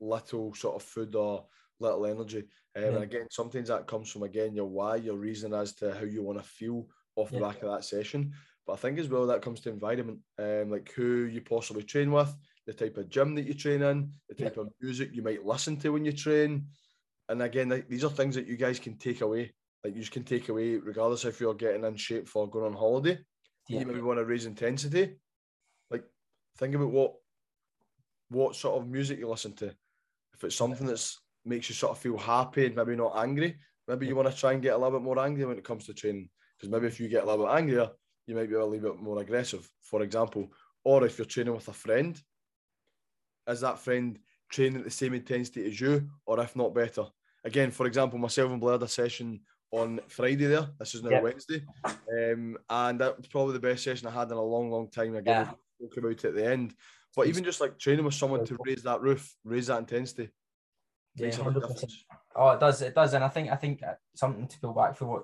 [0.00, 1.46] little sort of food or
[1.80, 2.44] little energy.
[2.76, 2.88] Um, yeah.
[2.88, 6.22] And again, sometimes that comes from again your why, your reason as to how you
[6.22, 6.86] want to feel
[7.16, 8.32] off the back of that session.
[8.66, 12.12] But I think as well that comes to environment, um, like who you possibly train
[12.12, 12.34] with,
[12.66, 14.62] the type of gym that you train in, the type yeah.
[14.62, 16.66] of music you might listen to when you train,
[17.28, 19.52] and again, like, these are things that you guys can take away.
[19.84, 22.72] Like you just can take away, regardless if you're getting in shape for going on
[22.72, 23.18] holiday.
[23.68, 23.80] Yeah.
[23.80, 25.16] You maybe want to raise intensity.
[25.90, 26.04] Like
[26.58, 27.14] think about what
[28.28, 29.66] what sort of music you listen to.
[29.66, 31.08] If it's something that
[31.44, 33.56] makes you sort of feel happy and maybe not angry,
[33.86, 35.86] maybe you want to try and get a little bit more angry when it comes
[35.86, 36.28] to training.
[36.56, 37.90] Because maybe if you get a little bit angrier,
[38.26, 40.48] you might be a little bit more aggressive, for example.
[40.84, 42.20] Or if you're training with a friend,
[43.46, 44.18] is that friend
[44.50, 47.06] training at the same intensity as you, or if not better?
[47.46, 49.40] again, for example, myself and Blair had a session
[49.72, 50.68] on Friday there.
[50.78, 51.22] This is now yep.
[51.22, 51.64] Wednesday.
[51.84, 55.16] Um, and that was probably the best session I had in a long, long time.
[55.16, 55.86] Again, yeah.
[55.88, 56.74] spoke about it at the end.
[57.14, 60.30] But even just like training with someone to raise that roof, raise that intensity.
[61.14, 61.90] Yeah, 100%.
[62.36, 62.82] Oh, it does.
[62.82, 63.14] It does.
[63.14, 65.22] And I think I think uh, something to go back for what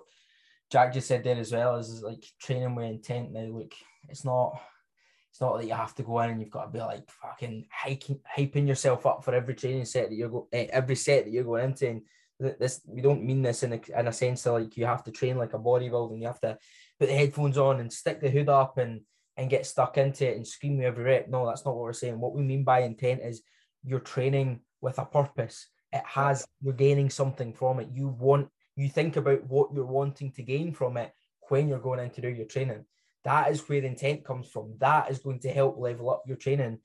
[0.70, 3.32] Jack just said there as well is, is like training with intent.
[3.32, 3.72] Now, look,
[4.08, 4.58] it's not
[5.30, 7.66] it's not that you have to go in and you've got to be like fucking
[7.70, 11.30] hiking, hyping yourself up for every training set that you're go, eh, every set that
[11.30, 11.88] you're going into.
[11.88, 12.02] And
[12.58, 15.10] this we don't mean this in a, in a sense of like you have to
[15.10, 16.58] train like a bodybuilder and you have to
[16.98, 19.00] put the headphones on and stick the hood up and
[19.36, 21.28] and get stuck into it and scream every rep.
[21.28, 22.20] No, that's not what we're saying.
[22.20, 23.42] What we mean by intent is
[23.82, 25.68] you're training with a purpose.
[25.92, 27.88] It has you're gaining something from it.
[27.92, 31.12] You want you think about what you're wanting to gain from it
[31.48, 32.84] when you're going in to do your training.
[33.24, 34.74] That is where intent comes from.
[34.78, 36.78] That is going to help level up your training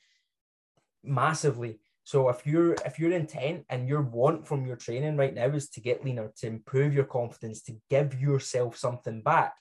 [1.03, 1.80] massively.
[2.08, 5.68] So if you're if your intent and your want from your training right now is
[5.72, 9.55] to get leaner, to improve your confidence, to give yourself something back,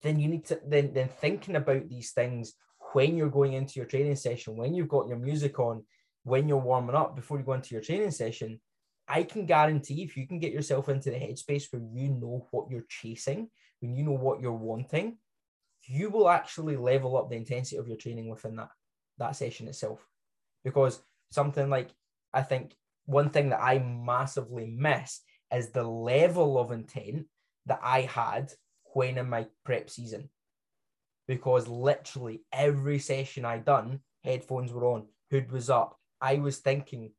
[0.00, 2.54] then you need to then then thinking about these things
[2.94, 5.84] when you're going into your training session, when you've got your music on,
[6.22, 8.58] when you're warming up before you go into your training session,
[9.06, 12.70] I can guarantee if you can get yourself into the headspace where you know what
[12.70, 13.50] you're chasing,
[13.80, 15.18] when you know what you're wanting,
[15.82, 18.70] you will actually level up the intensity of your training within that
[19.18, 20.00] that session itself.
[20.64, 21.90] Because something like
[22.32, 22.74] i think
[23.06, 25.20] one thing that i massively miss
[25.52, 27.26] is the level of intent
[27.66, 28.52] that I had
[28.94, 30.28] when in my prep season.
[31.28, 35.96] Because literally every session I done, headphones were on, hood was up.
[36.20, 37.12] I was thinking,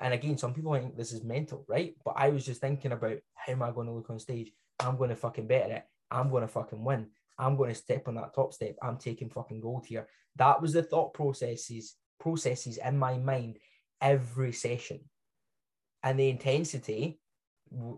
[0.00, 1.94] and again, some people think this is mental, right?
[2.04, 4.52] But I was just thinking about how am I going to look on stage?
[4.78, 5.84] I'm going to fucking better it.
[6.10, 7.06] I'm going to fucking win.
[7.38, 8.76] I'm going to step on that top step.
[8.82, 10.06] I'm taking fucking gold here.
[10.36, 13.58] That was the thought processes processes in my mind
[14.00, 15.00] every session,
[16.02, 17.20] and the intensity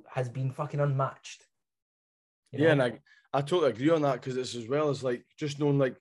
[0.08, 1.44] has been fucking unmatched.
[2.52, 2.64] You know?
[2.64, 2.98] Yeah, and I,
[3.32, 5.96] I totally agree on that because it's as well as like just knowing like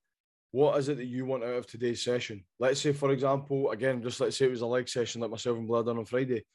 [0.51, 2.43] what is it that you want out of today's session.
[2.59, 5.57] Let's say, for example, again, just let's say it was a leg session like myself
[5.57, 6.45] and Blair done on Friday.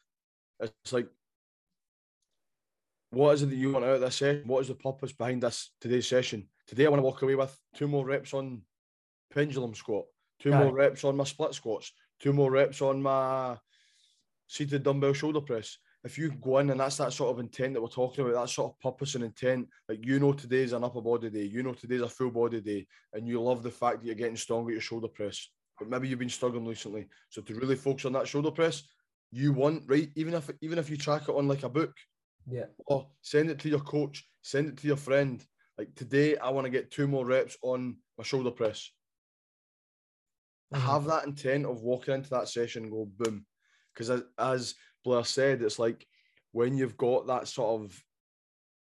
[0.60, 1.08] It's like,
[3.10, 4.44] what is it that you want out of this session?
[4.46, 6.48] What is the purpose behind this today's session?
[6.66, 8.62] Today, I want to walk away with two more reps on
[9.32, 10.06] pendulum squat,
[10.42, 10.58] two yeah.
[10.58, 13.56] more reps on my split squats, two more reps on my
[14.48, 17.80] seated dumbbell shoulder press, if you go in and that's that sort of intent that
[17.80, 21.00] we're talking about, that sort of purpose and intent, like you know today's an upper
[21.00, 24.06] body day, you know today's a full body day, and you love the fact that
[24.06, 27.06] you're getting strong at your shoulder press, but maybe you've been struggling recently.
[27.30, 28.82] So to really focus on that shoulder press,
[29.30, 31.94] you want right, even if even if you track it on like a book,
[32.50, 35.44] yeah, or send it to your coach, send it to your friend.
[35.78, 38.90] Like today, I want to get two more reps on my shoulder press.
[40.72, 40.86] Mm-hmm.
[40.86, 43.44] Have that intent of walking into that session and go boom,
[43.92, 46.06] because as, as Blair said, it's like
[46.52, 48.04] when you've got that sort of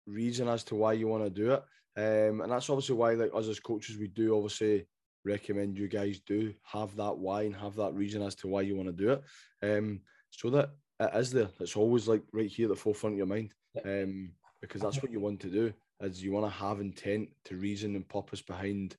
[0.07, 1.63] reason as to why you want to do it.
[1.99, 4.87] Um, and that's obviously why, like us as coaches, we do obviously
[5.25, 8.77] recommend you guys do have that why and have that reason as to why you
[8.77, 9.23] want to do it.
[9.63, 10.71] Um, so that
[11.01, 11.49] it is there.
[11.61, 13.55] It's always like right here at the forefront of your mind.
[13.85, 14.31] Um,
[14.61, 17.95] because that's what you want to do is you want to have intent to reason
[17.95, 18.97] and purpose behind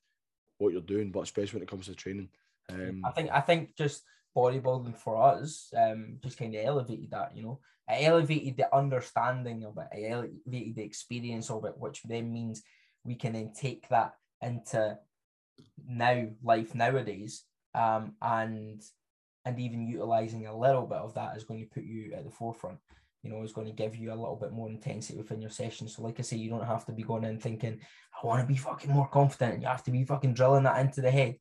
[0.58, 2.28] what you're doing, but especially when it comes to training.
[2.70, 4.02] Um, I think I think just
[4.36, 7.60] bodybuilding for us um, just kind of elevated that, you know.
[7.88, 12.62] It elevated the understanding of it, it elevated the experience of it, which then means
[13.04, 14.12] we can then take that
[14.42, 14.98] into
[15.86, 17.44] now life nowadays
[17.74, 18.82] um, and
[19.44, 22.30] and even utilizing a little bit of that is going to put you at the
[22.30, 22.78] forefront
[23.22, 25.88] you know is going to give you a little bit more intensity within your session
[25.88, 27.80] so like i say you don't have to be going in thinking
[28.22, 30.80] i want to be fucking more confident And you have to be fucking drilling that
[30.80, 31.36] into the head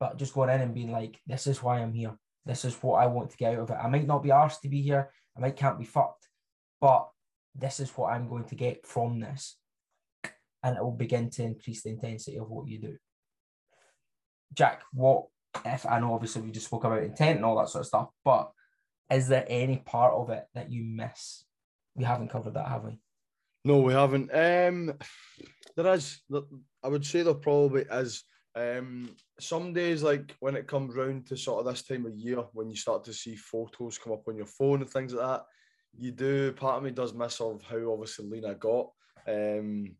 [0.00, 2.16] but just going in and being like this is why i'm here
[2.48, 3.76] this is what I want to get out of it.
[3.80, 5.10] I might not be asked to be here.
[5.36, 6.26] I might can't be fucked,
[6.80, 7.06] but
[7.54, 9.56] this is what I'm going to get from this.
[10.62, 12.96] And it will begin to increase the intensity of what you do.
[14.54, 15.26] Jack, what
[15.64, 18.08] if I know obviously we just spoke about intent and all that sort of stuff,
[18.24, 18.50] but
[19.10, 21.44] is there any part of it that you miss?
[21.94, 22.98] We haven't covered that, have we?
[23.64, 24.30] No, we haven't.
[24.34, 24.94] Um,
[25.76, 26.22] there is.
[26.82, 28.24] I would say there probably is
[28.58, 32.42] um, some days, like when it comes round to sort of this time of year,
[32.52, 35.44] when you start to see photos come up on your phone and things like that,
[35.96, 36.52] you do.
[36.52, 38.90] Part of me does miss of how obviously Lena got,
[39.26, 39.94] um,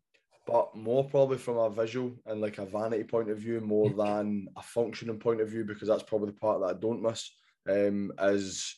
[0.45, 4.47] but more probably from a visual and like a vanity point of view, more than
[4.57, 7.31] a functioning point of view, because that's probably the part that I don't miss.
[7.69, 8.75] Um, is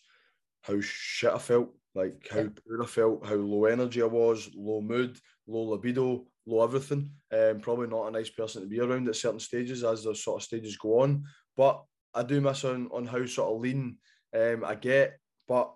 [0.63, 4.81] how shit I felt, like how poor I felt, how low energy I was, low
[4.81, 5.17] mood,
[5.47, 7.11] low libido, low everything.
[7.31, 10.41] Um, probably not a nice person to be around at certain stages as those sort
[10.41, 11.23] of stages go on.
[11.55, 11.83] But
[12.13, 13.97] I do miss on on how sort of lean
[14.35, 15.17] um, I get.
[15.47, 15.73] But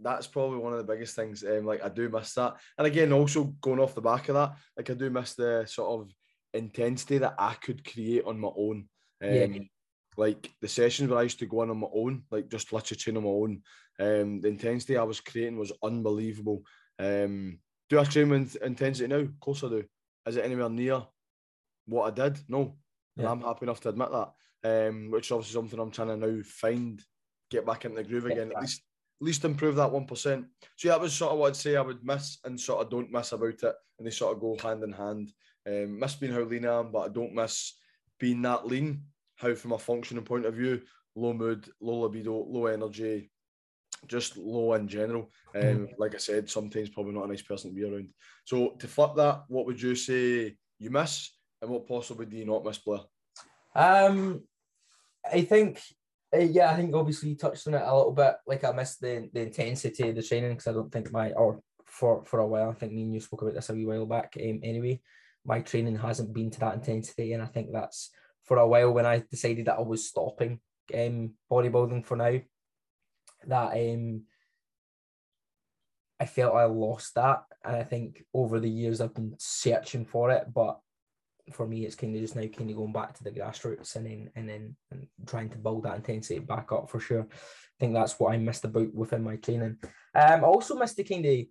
[0.00, 1.44] that's probably one of the biggest things.
[1.44, 2.56] Um, like I do miss that.
[2.76, 6.00] And again, also going off the back of that, like I do miss the sort
[6.00, 6.12] of
[6.54, 8.88] intensity that I could create on my own.
[9.22, 9.58] Um, yeah.
[10.16, 12.98] Like the sessions where I used to go on on my own, like just literally
[12.98, 13.62] train on my own.
[14.00, 16.62] Um, the intensity I was creating was unbelievable.
[16.98, 17.58] Um,
[17.88, 19.16] do I train with intensity now?
[19.16, 19.84] Of course I do.
[20.28, 21.02] Is it anywhere near
[21.86, 22.38] what I did?
[22.48, 22.76] No.
[23.16, 24.32] And I'm happy enough to admit that.
[24.64, 27.00] Um, which is obviously something I'm trying to now find,
[27.50, 28.82] get back into the groove again, at least
[29.20, 30.46] at least improve that one percent.
[30.76, 32.90] So yeah, that was sort of what I'd say I would miss and sort of
[32.90, 35.32] don't miss about it, and they sort of go hand in hand.
[35.66, 37.74] Um, miss being how lean I am, but I don't miss
[38.18, 39.02] being that lean.
[39.36, 40.82] How from a functioning point of view,
[41.14, 43.30] low mood, low libido, low energy,
[44.06, 45.30] just low in general.
[45.54, 45.88] Um, mm.
[45.98, 48.10] Like I said, sometimes probably not a nice person to be around.
[48.44, 51.30] So to flip that, what would you say you miss,
[51.60, 53.00] and what possibly do you not miss, Blair?
[53.74, 54.42] Um,
[55.30, 55.80] I think,
[56.34, 58.34] uh, yeah, I think obviously you touched on it a little bit.
[58.46, 61.60] Like I missed the the intensity of the training because I don't think my or
[61.86, 62.70] for for a while.
[62.70, 64.36] I think me and you spoke about this a wee while back.
[64.36, 65.00] Um, anyway,
[65.44, 68.10] my training hasn't been to that intensity, and I think that's
[68.44, 70.60] for a while when I decided that I was stopping
[70.94, 72.38] um bodybuilding for now
[73.46, 74.22] that um,
[76.20, 77.44] I felt I lost that.
[77.64, 80.78] And I think over the years I've been searching for it, but
[81.52, 84.06] for me it's kind of just now kind of going back to the grassroots and
[84.06, 87.22] then and then and trying to build that intensity back up for sure.
[87.22, 89.78] I think that's what I missed about within my training.
[89.82, 91.46] Um, I also missed the kind of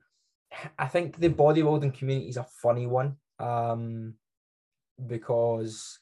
[0.78, 4.14] I think the bodybuilding community is a funny one um,
[5.06, 6.00] because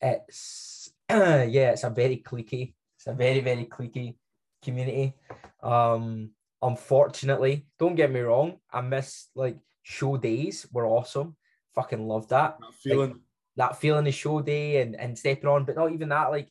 [0.00, 2.74] it's yeah, it's a very cliquey.
[2.96, 4.14] It's a very very cliquey
[4.62, 5.14] community.
[5.62, 6.30] Um,
[6.62, 11.36] unfortunately, don't get me wrong, I miss like show days were awesome.
[11.74, 12.58] Fucking loved that.
[12.60, 13.10] That feeling.
[13.10, 13.20] Like,
[13.56, 16.30] that feeling of show day and, and stepping on, but not even that.
[16.30, 16.48] Like,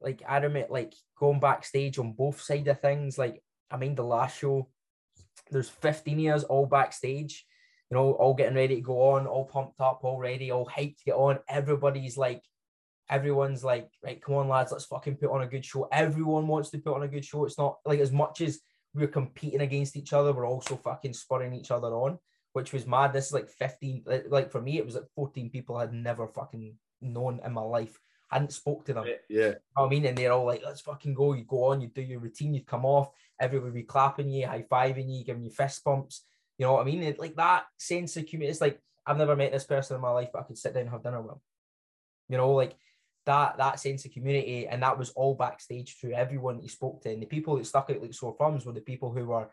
[0.00, 3.18] like I remember like going backstage on both sides of things.
[3.18, 4.68] Like, I mean, the last show,
[5.50, 7.44] there's 15 years all backstage,
[7.90, 10.98] you know, all getting ready to go on, all pumped up, all ready, all hyped
[10.98, 11.38] to get on.
[11.48, 12.42] Everybody's like,
[13.10, 15.88] everyone's like, right, come on, lads, let's fucking put on a good show.
[15.92, 17.44] Everyone wants to put on a good show.
[17.44, 18.60] It's not like as much as
[18.94, 22.18] we're competing against each other, we're also fucking spurring each other on
[22.52, 23.12] which was mad.
[23.12, 26.74] This is like 15, like for me, it was like 14 people I'd never fucking
[27.00, 27.98] known in my life.
[28.30, 29.06] I hadn't spoke to them.
[29.28, 29.46] Yeah.
[29.46, 30.04] You know I mean?
[30.06, 31.32] And they're all like, let's fucking go.
[31.32, 34.64] You go on, you do your routine, you come off, everybody be clapping you, high
[34.70, 36.24] fiving you, giving you fist bumps.
[36.58, 37.02] You know what I mean?
[37.02, 38.50] It, like that sense of community.
[38.50, 40.82] It's like, I've never met this person in my life, but I could sit down
[40.82, 41.40] and have dinner with them.
[42.28, 42.76] You know, like
[43.30, 44.66] that that sense of community.
[44.66, 47.10] And that was all backstage through everyone you spoke to.
[47.10, 49.48] And the people that stuck out like sore thumbs were the people who were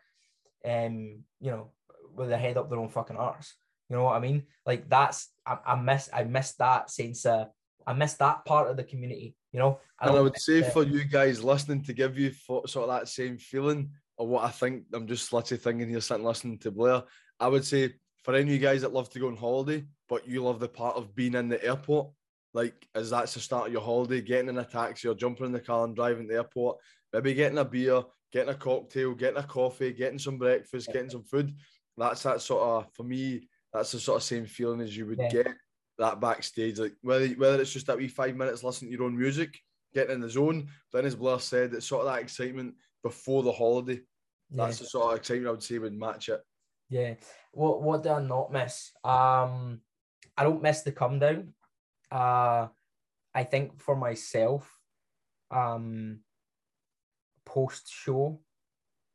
[0.65, 1.71] um, you know,
[2.15, 3.53] with their head up their own fucking arse.
[3.89, 4.43] You know what I mean?
[4.65, 7.25] Like that's I, I miss I miss that sense.
[7.25, 7.45] Uh,
[7.85, 9.35] I miss that part of the community.
[9.53, 9.79] You know.
[9.99, 13.07] I and I would say for you guys listening to give you sort of that
[13.07, 14.85] same feeling of what I think.
[14.93, 17.03] I'm just literally thinking here, sitting listening to Blair.
[17.39, 20.27] I would say for any of you guys that love to go on holiday, but
[20.27, 22.09] you love the part of being in the airport,
[22.57, 25.51] like as that's the start of your holiday, getting in a taxi or jumping in
[25.51, 26.77] the car and driving to the airport,
[27.13, 28.01] maybe getting a beer,
[28.33, 31.53] getting a cocktail, getting a coffee, getting some breakfast, getting some food
[31.97, 33.47] that's that sort of for me.
[33.73, 35.29] That's the sort of same feeling as you would yeah.
[35.29, 35.47] get
[35.97, 36.79] that backstage.
[36.79, 39.59] Like whether whether it's just that wee five minutes listening to your own music,
[39.93, 40.69] getting in the zone.
[40.93, 44.01] Then as Blair said, it's sort of that excitement before the holiday.
[44.51, 44.83] That's yeah.
[44.83, 46.41] the sort of excitement I would say would match it.
[46.89, 47.15] Yeah.
[47.51, 48.91] What what do I not miss?
[49.03, 49.81] Um,
[50.37, 51.53] I don't miss the come down.
[52.11, 52.67] Uh,
[53.33, 54.69] I think for myself,
[55.51, 56.19] um,
[57.45, 58.39] post show,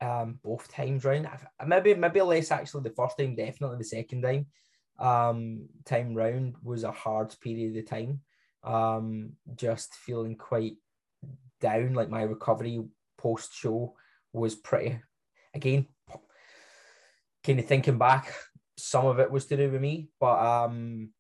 [0.00, 1.28] um, both times round.
[1.66, 4.46] Maybe maybe less actually the first time, definitely the second time.
[4.98, 8.20] Um, time round was a hard period of time.
[8.64, 10.76] Um, just feeling quite
[11.60, 11.94] down.
[11.94, 12.82] Like my recovery
[13.18, 13.94] post show
[14.32, 15.00] was pretty.
[15.54, 15.86] Again,
[17.44, 18.34] kind of thinking back,
[18.76, 21.10] some of it was to do with me, but um,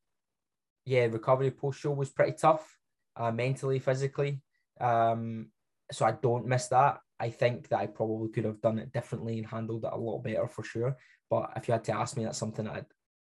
[0.84, 2.76] yeah, recovery post show was pretty tough,
[3.16, 4.40] uh, mentally, physically.
[4.80, 5.48] Um,
[5.90, 6.98] so I don't miss that.
[7.20, 10.22] I think that I probably could have done it differently and handled it a lot
[10.24, 10.96] better for sure.
[11.30, 12.82] But if you had to ask me, that's something I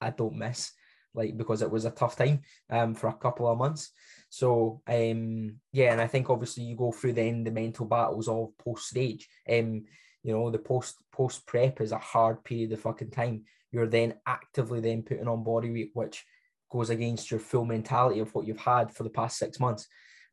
[0.00, 0.72] I don't miss,
[1.12, 2.40] like because it was a tough time
[2.70, 3.90] um for a couple of months.
[4.28, 8.56] So um yeah, and I think obviously you go through then the mental battles of
[8.58, 9.28] post stage.
[9.48, 9.84] Um,
[10.22, 13.44] you know, the post post prep is a hard period of fucking time.
[13.72, 16.24] You're then actively then putting on body weight, which
[16.70, 19.86] goes against your full mentality of what you've had for the past six months.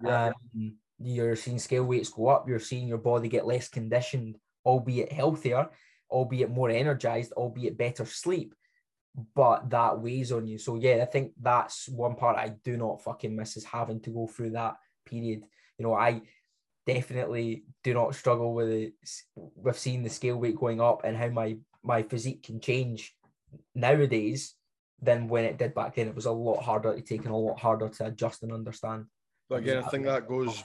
[0.03, 0.31] Yeah.
[0.55, 5.11] Um, you're seeing scale weights go up, you're seeing your body get less conditioned, albeit
[5.11, 5.69] healthier,
[6.09, 8.53] albeit more energized, albeit better sleep.
[9.35, 10.57] But that weighs on you.
[10.57, 14.11] So yeah, I think that's one part I do not fucking miss is having to
[14.11, 14.75] go through that
[15.05, 15.43] period.
[15.77, 16.21] You know, I
[16.85, 18.93] definitely do not struggle with it,
[19.35, 23.15] with seeing the scale weight going up and how my my physique can change
[23.73, 24.55] nowadays
[25.01, 26.07] than when it did back then.
[26.07, 29.05] It was a lot harder to take and a lot harder to adjust and understand.
[29.49, 30.63] But again, I think that goes.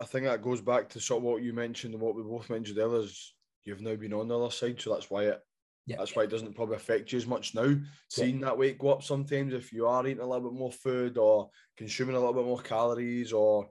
[0.00, 2.50] I think that goes back to sort of what you mentioned and what we both
[2.50, 3.00] mentioned earlier.
[3.00, 3.34] Is
[3.64, 5.40] you've now been on the other side, so that's why it.
[5.86, 5.96] Yeah.
[5.98, 7.76] That's why it doesn't probably affect you as much now.
[8.08, 8.46] Seeing yeah.
[8.46, 11.50] that weight go up sometimes, if you are eating a little bit more food or
[11.76, 13.68] consuming a little bit more calories or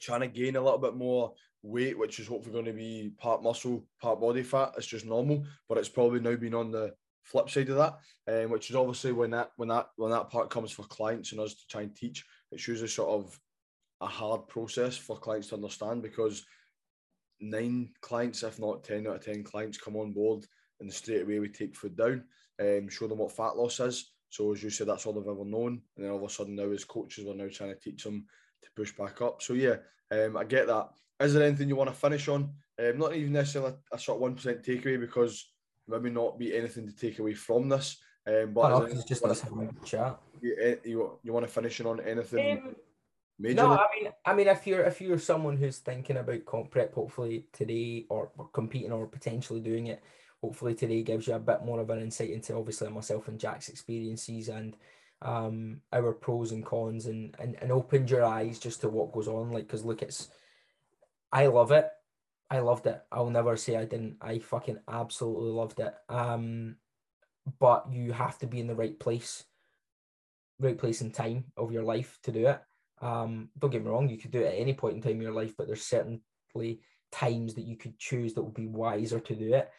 [0.00, 1.32] trying to gain a little bit more
[1.62, 4.74] weight, which is hopefully going to be part muscle, part body fat.
[4.76, 6.92] It's just normal, but it's probably now been on the
[7.22, 7.98] flip side of that,
[8.28, 11.40] um, which is obviously when that when that when that part comes for clients and
[11.40, 13.40] us to try and teach it's usually sort of
[14.00, 16.44] a hard process for clients to understand because
[17.40, 20.44] nine clients, if not 10 out of 10 clients, come on board
[20.80, 22.24] and straight away we take food down
[22.58, 24.12] and um, show them what fat loss is.
[24.28, 25.82] So, as you said, that's all they've ever known.
[25.96, 28.24] And then all of a sudden, now as coaches, we're now trying to teach them
[28.62, 29.42] to push back up.
[29.42, 29.76] So, yeah,
[30.10, 30.88] um, I get that.
[31.20, 32.50] Is there anything you want to finish on?
[32.78, 35.51] Um, not even necessarily a, a sort of 1% takeaway because
[35.88, 37.98] maybe not be anything to take away from this.
[38.26, 40.18] Um, but oh, it's just nice having a chat.
[40.40, 42.58] You, eh, you, you want to finish on anything?
[42.58, 42.76] Um,
[43.38, 43.56] major?
[43.56, 46.94] No, I mean, I mean, if you're if you're someone who's thinking about comp prep,
[46.94, 50.02] hopefully today or, or competing or potentially doing it,
[50.40, 53.68] hopefully today gives you a bit more of an insight into obviously myself and Jack's
[53.68, 54.76] experiences and
[55.22, 59.28] um our pros and cons and and, and opened your eyes just to what goes
[59.28, 59.50] on.
[59.50, 60.28] Like, because look, it's
[61.32, 61.88] I love it.
[62.52, 63.00] I loved it.
[63.10, 64.18] I'll never say I didn't.
[64.20, 65.94] I fucking absolutely loved it.
[66.10, 66.76] Um,
[67.58, 69.42] but you have to be in the right place,
[70.60, 72.60] right place and time of your life to do it.
[73.00, 75.22] Um, don't get me wrong, you could do it at any point in time in
[75.22, 79.34] your life, but there's certainly times that you could choose that would be wiser to
[79.34, 79.70] do it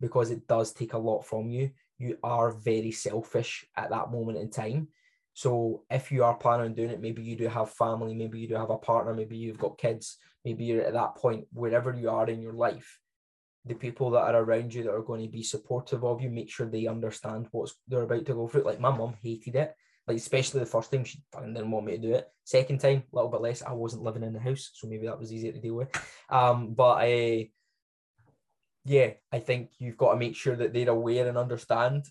[0.00, 1.70] because it does take a lot from you.
[1.98, 4.88] You are very selfish at that moment in time.
[5.34, 8.48] So if you are planning on doing it, maybe you do have family, maybe you
[8.48, 12.10] do have a partner, maybe you've got kids, maybe you're at that point, wherever you
[12.10, 12.98] are in your life,
[13.64, 16.50] the people that are around you that are going to be supportive of you, make
[16.50, 18.62] sure they understand what they're about to go through.
[18.62, 19.74] Like my mom hated it,
[20.06, 22.28] like especially the first time she didn't want me to do it.
[22.44, 23.62] Second time, a little bit less.
[23.62, 25.90] I wasn't living in the house, so maybe that was easier to deal with.
[26.28, 27.50] Um, but I,
[28.84, 32.06] yeah, I think you've got to make sure that they're aware and understand.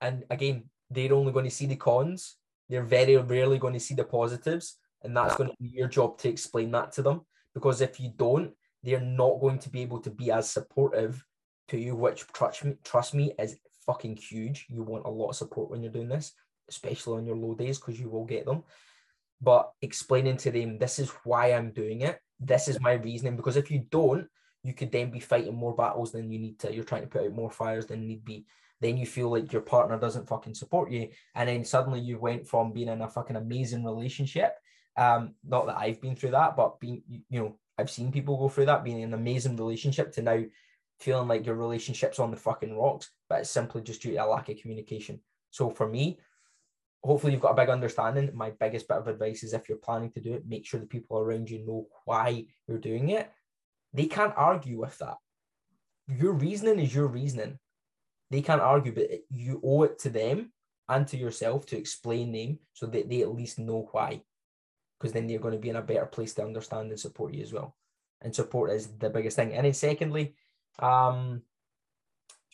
[0.00, 2.36] And again, they're only going to see the cons.
[2.68, 6.18] They're very rarely going to see the positives, and that's going to be your job
[6.18, 7.22] to explain that to them.
[7.54, 11.24] Because if you don't, they're not going to be able to be as supportive
[11.68, 14.66] to you, which trust me, trust me is fucking huge.
[14.68, 16.32] You want a lot of support when you're doing this,
[16.68, 18.64] especially on your low days, because you will get them.
[19.40, 22.18] But explaining to them, this is why I'm doing it.
[22.38, 23.36] This is my reasoning.
[23.36, 24.26] Because if you don't,
[24.62, 26.72] you could then be fighting more battles than you need to.
[26.72, 28.46] You're trying to put out more fires than need be.
[28.80, 32.48] Then you feel like your partner doesn't fucking support you, and then suddenly you went
[32.48, 34.54] from being in a fucking amazing relationship.
[34.96, 38.48] Um, not that I've been through that, but being you know I've seen people go
[38.48, 40.42] through that, being in an amazing relationship to now
[41.00, 44.26] feeling like your relationship's on the fucking rocks, but it's simply just due to a
[44.26, 45.20] lack of communication.
[45.50, 46.20] So for me,
[47.02, 48.30] hopefully you've got a big understanding.
[48.34, 50.86] My biggest bit of advice is if you're planning to do it, make sure the
[50.86, 53.30] people around you know why you're doing it.
[53.92, 55.16] They can't argue with that.
[56.08, 57.58] Your reasoning is your reasoning.
[58.30, 60.52] They can't argue, but you owe it to them
[60.88, 64.22] and to yourself to explain them so that they at least know why
[65.02, 67.42] because then you're going to be in a better place to understand and support you
[67.42, 67.74] as well.
[68.20, 69.52] And support is the biggest thing.
[69.52, 70.36] And then secondly,
[70.78, 71.42] um,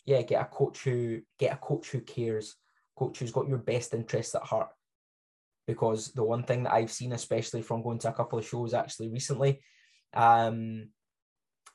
[0.03, 2.55] yeah, get a coach who get a coach who cares,
[2.97, 4.69] coach who's got your best interests at heart.
[5.67, 8.73] Because the one thing that I've seen, especially from going to a couple of shows
[8.73, 9.61] actually recently,
[10.15, 10.87] um,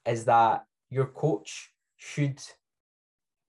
[0.05, 2.41] is that your coach should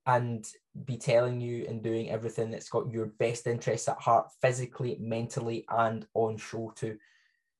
[0.05, 0.45] and
[0.85, 5.65] be telling you and doing everything that's got your best interests at heart physically, mentally,
[5.69, 6.99] and on show too.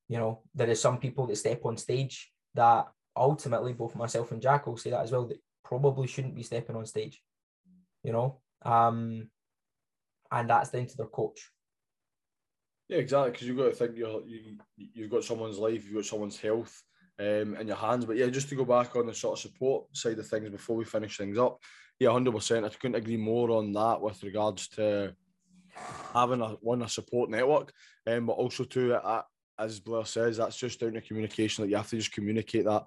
[0.08, 4.42] You know, there is some people that step on stage that ultimately, both myself and
[4.42, 7.22] Jack will say that as well, that probably shouldn't be stepping on stage.
[8.04, 9.30] You know, um,
[10.32, 11.50] and that's down to their coach.
[12.88, 13.32] Yeah, exactly.
[13.32, 16.84] Because you've got to think you're, you you've got someone's life, you've got someone's health
[17.20, 18.06] um, in your hands.
[18.06, 20.76] But yeah, just to go back on the sort of support side of things before
[20.76, 21.60] we finish things up,
[22.00, 22.66] yeah, hundred percent.
[22.66, 25.16] I couldn't agree more on that with regards to
[26.14, 27.74] having a one a support network,
[28.06, 29.24] um, but also to
[29.58, 31.64] as Blair says, that's just down to communication.
[31.64, 32.86] Like you have to just communicate that.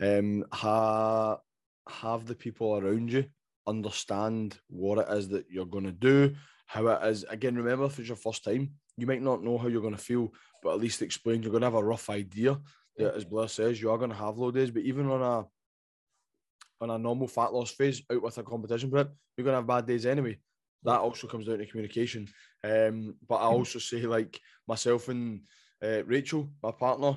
[0.00, 1.38] Um, ha,
[1.88, 3.24] have the people around you
[3.68, 6.34] understand what it is that you're going to do,
[6.66, 7.24] how it is.
[7.24, 10.00] Again, remember if it's your first time, you might not know how you're going to
[10.00, 11.42] feel, but at least explain.
[11.42, 12.58] You're going to have a rough idea.
[12.96, 15.46] That, as Blair says, you are going to have low days, but even on a
[16.80, 19.66] on a normal fat loss phase out with a competition prep, you're going to have
[19.66, 20.38] bad days anyway.
[20.84, 22.28] That also comes down to communication.
[22.64, 25.42] Um, but I also say like myself and
[25.82, 27.16] uh, Rachel, my partner,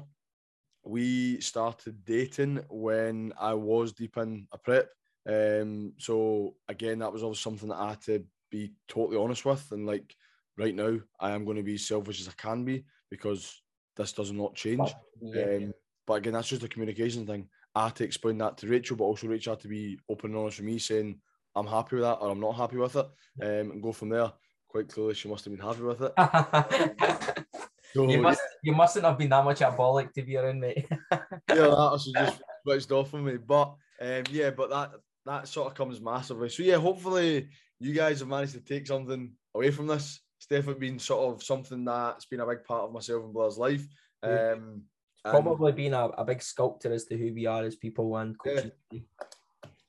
[0.83, 4.89] we started dating when I was deep in a prep.
[5.27, 9.65] Um, so again, that was always something that I had to be totally honest with.
[9.71, 10.15] And like
[10.57, 13.61] right now, I am going to be selfish as I can be because
[13.95, 14.91] this does not change.
[15.21, 15.43] Yeah.
[15.43, 15.73] Um,
[16.07, 17.47] but again, that's just a communication thing.
[17.75, 20.39] I had to explain that to Rachel, but also Rachel had to be open and
[20.39, 21.19] honest with me, saying
[21.55, 23.05] I'm happy with that or I'm not happy with it,
[23.41, 24.31] um, and go from there.
[24.67, 27.45] Quite clearly, she must have been happy with it.
[27.93, 28.41] So, you must.
[28.61, 30.85] You mustn't have been that much at bollock to be around me.
[31.11, 33.37] yeah, that was just switched off on me.
[33.37, 34.91] But um, yeah, but that
[35.25, 36.49] that sort of comes massively.
[36.49, 37.49] So yeah, hopefully
[37.79, 40.19] you guys have managed to take something away from this.
[40.37, 43.57] It's definitely been sort of something that's been a big part of myself and Blair's
[43.57, 43.85] life.
[44.23, 44.83] Um,
[45.23, 48.71] probably been a, a big sculptor as to who we are as people and coaches.
[48.91, 49.01] Yeah.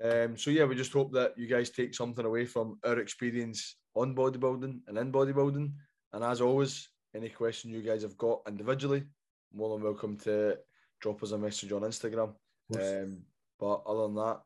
[0.03, 3.77] Um, so yeah, we just hope that you guys take something away from our experience
[3.95, 5.73] on bodybuilding and in bodybuilding.
[6.13, 9.05] And as always, any question you guys have got individually,
[9.53, 10.59] more than welcome to
[11.01, 12.33] drop us a message on Instagram.
[12.75, 13.23] Um,
[13.59, 14.41] but other than that,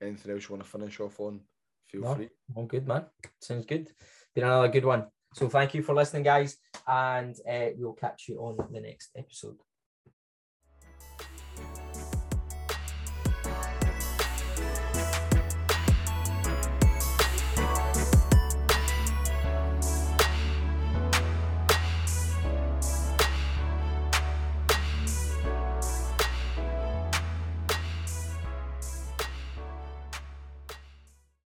[0.00, 1.40] anything else you want to finish off on,
[1.86, 2.28] feel no, free.
[2.54, 3.06] All good, man.
[3.40, 3.90] Sounds good.
[4.34, 5.06] Been another good one.
[5.34, 9.56] So thank you for listening, guys, and uh, we'll catch you on the next episode.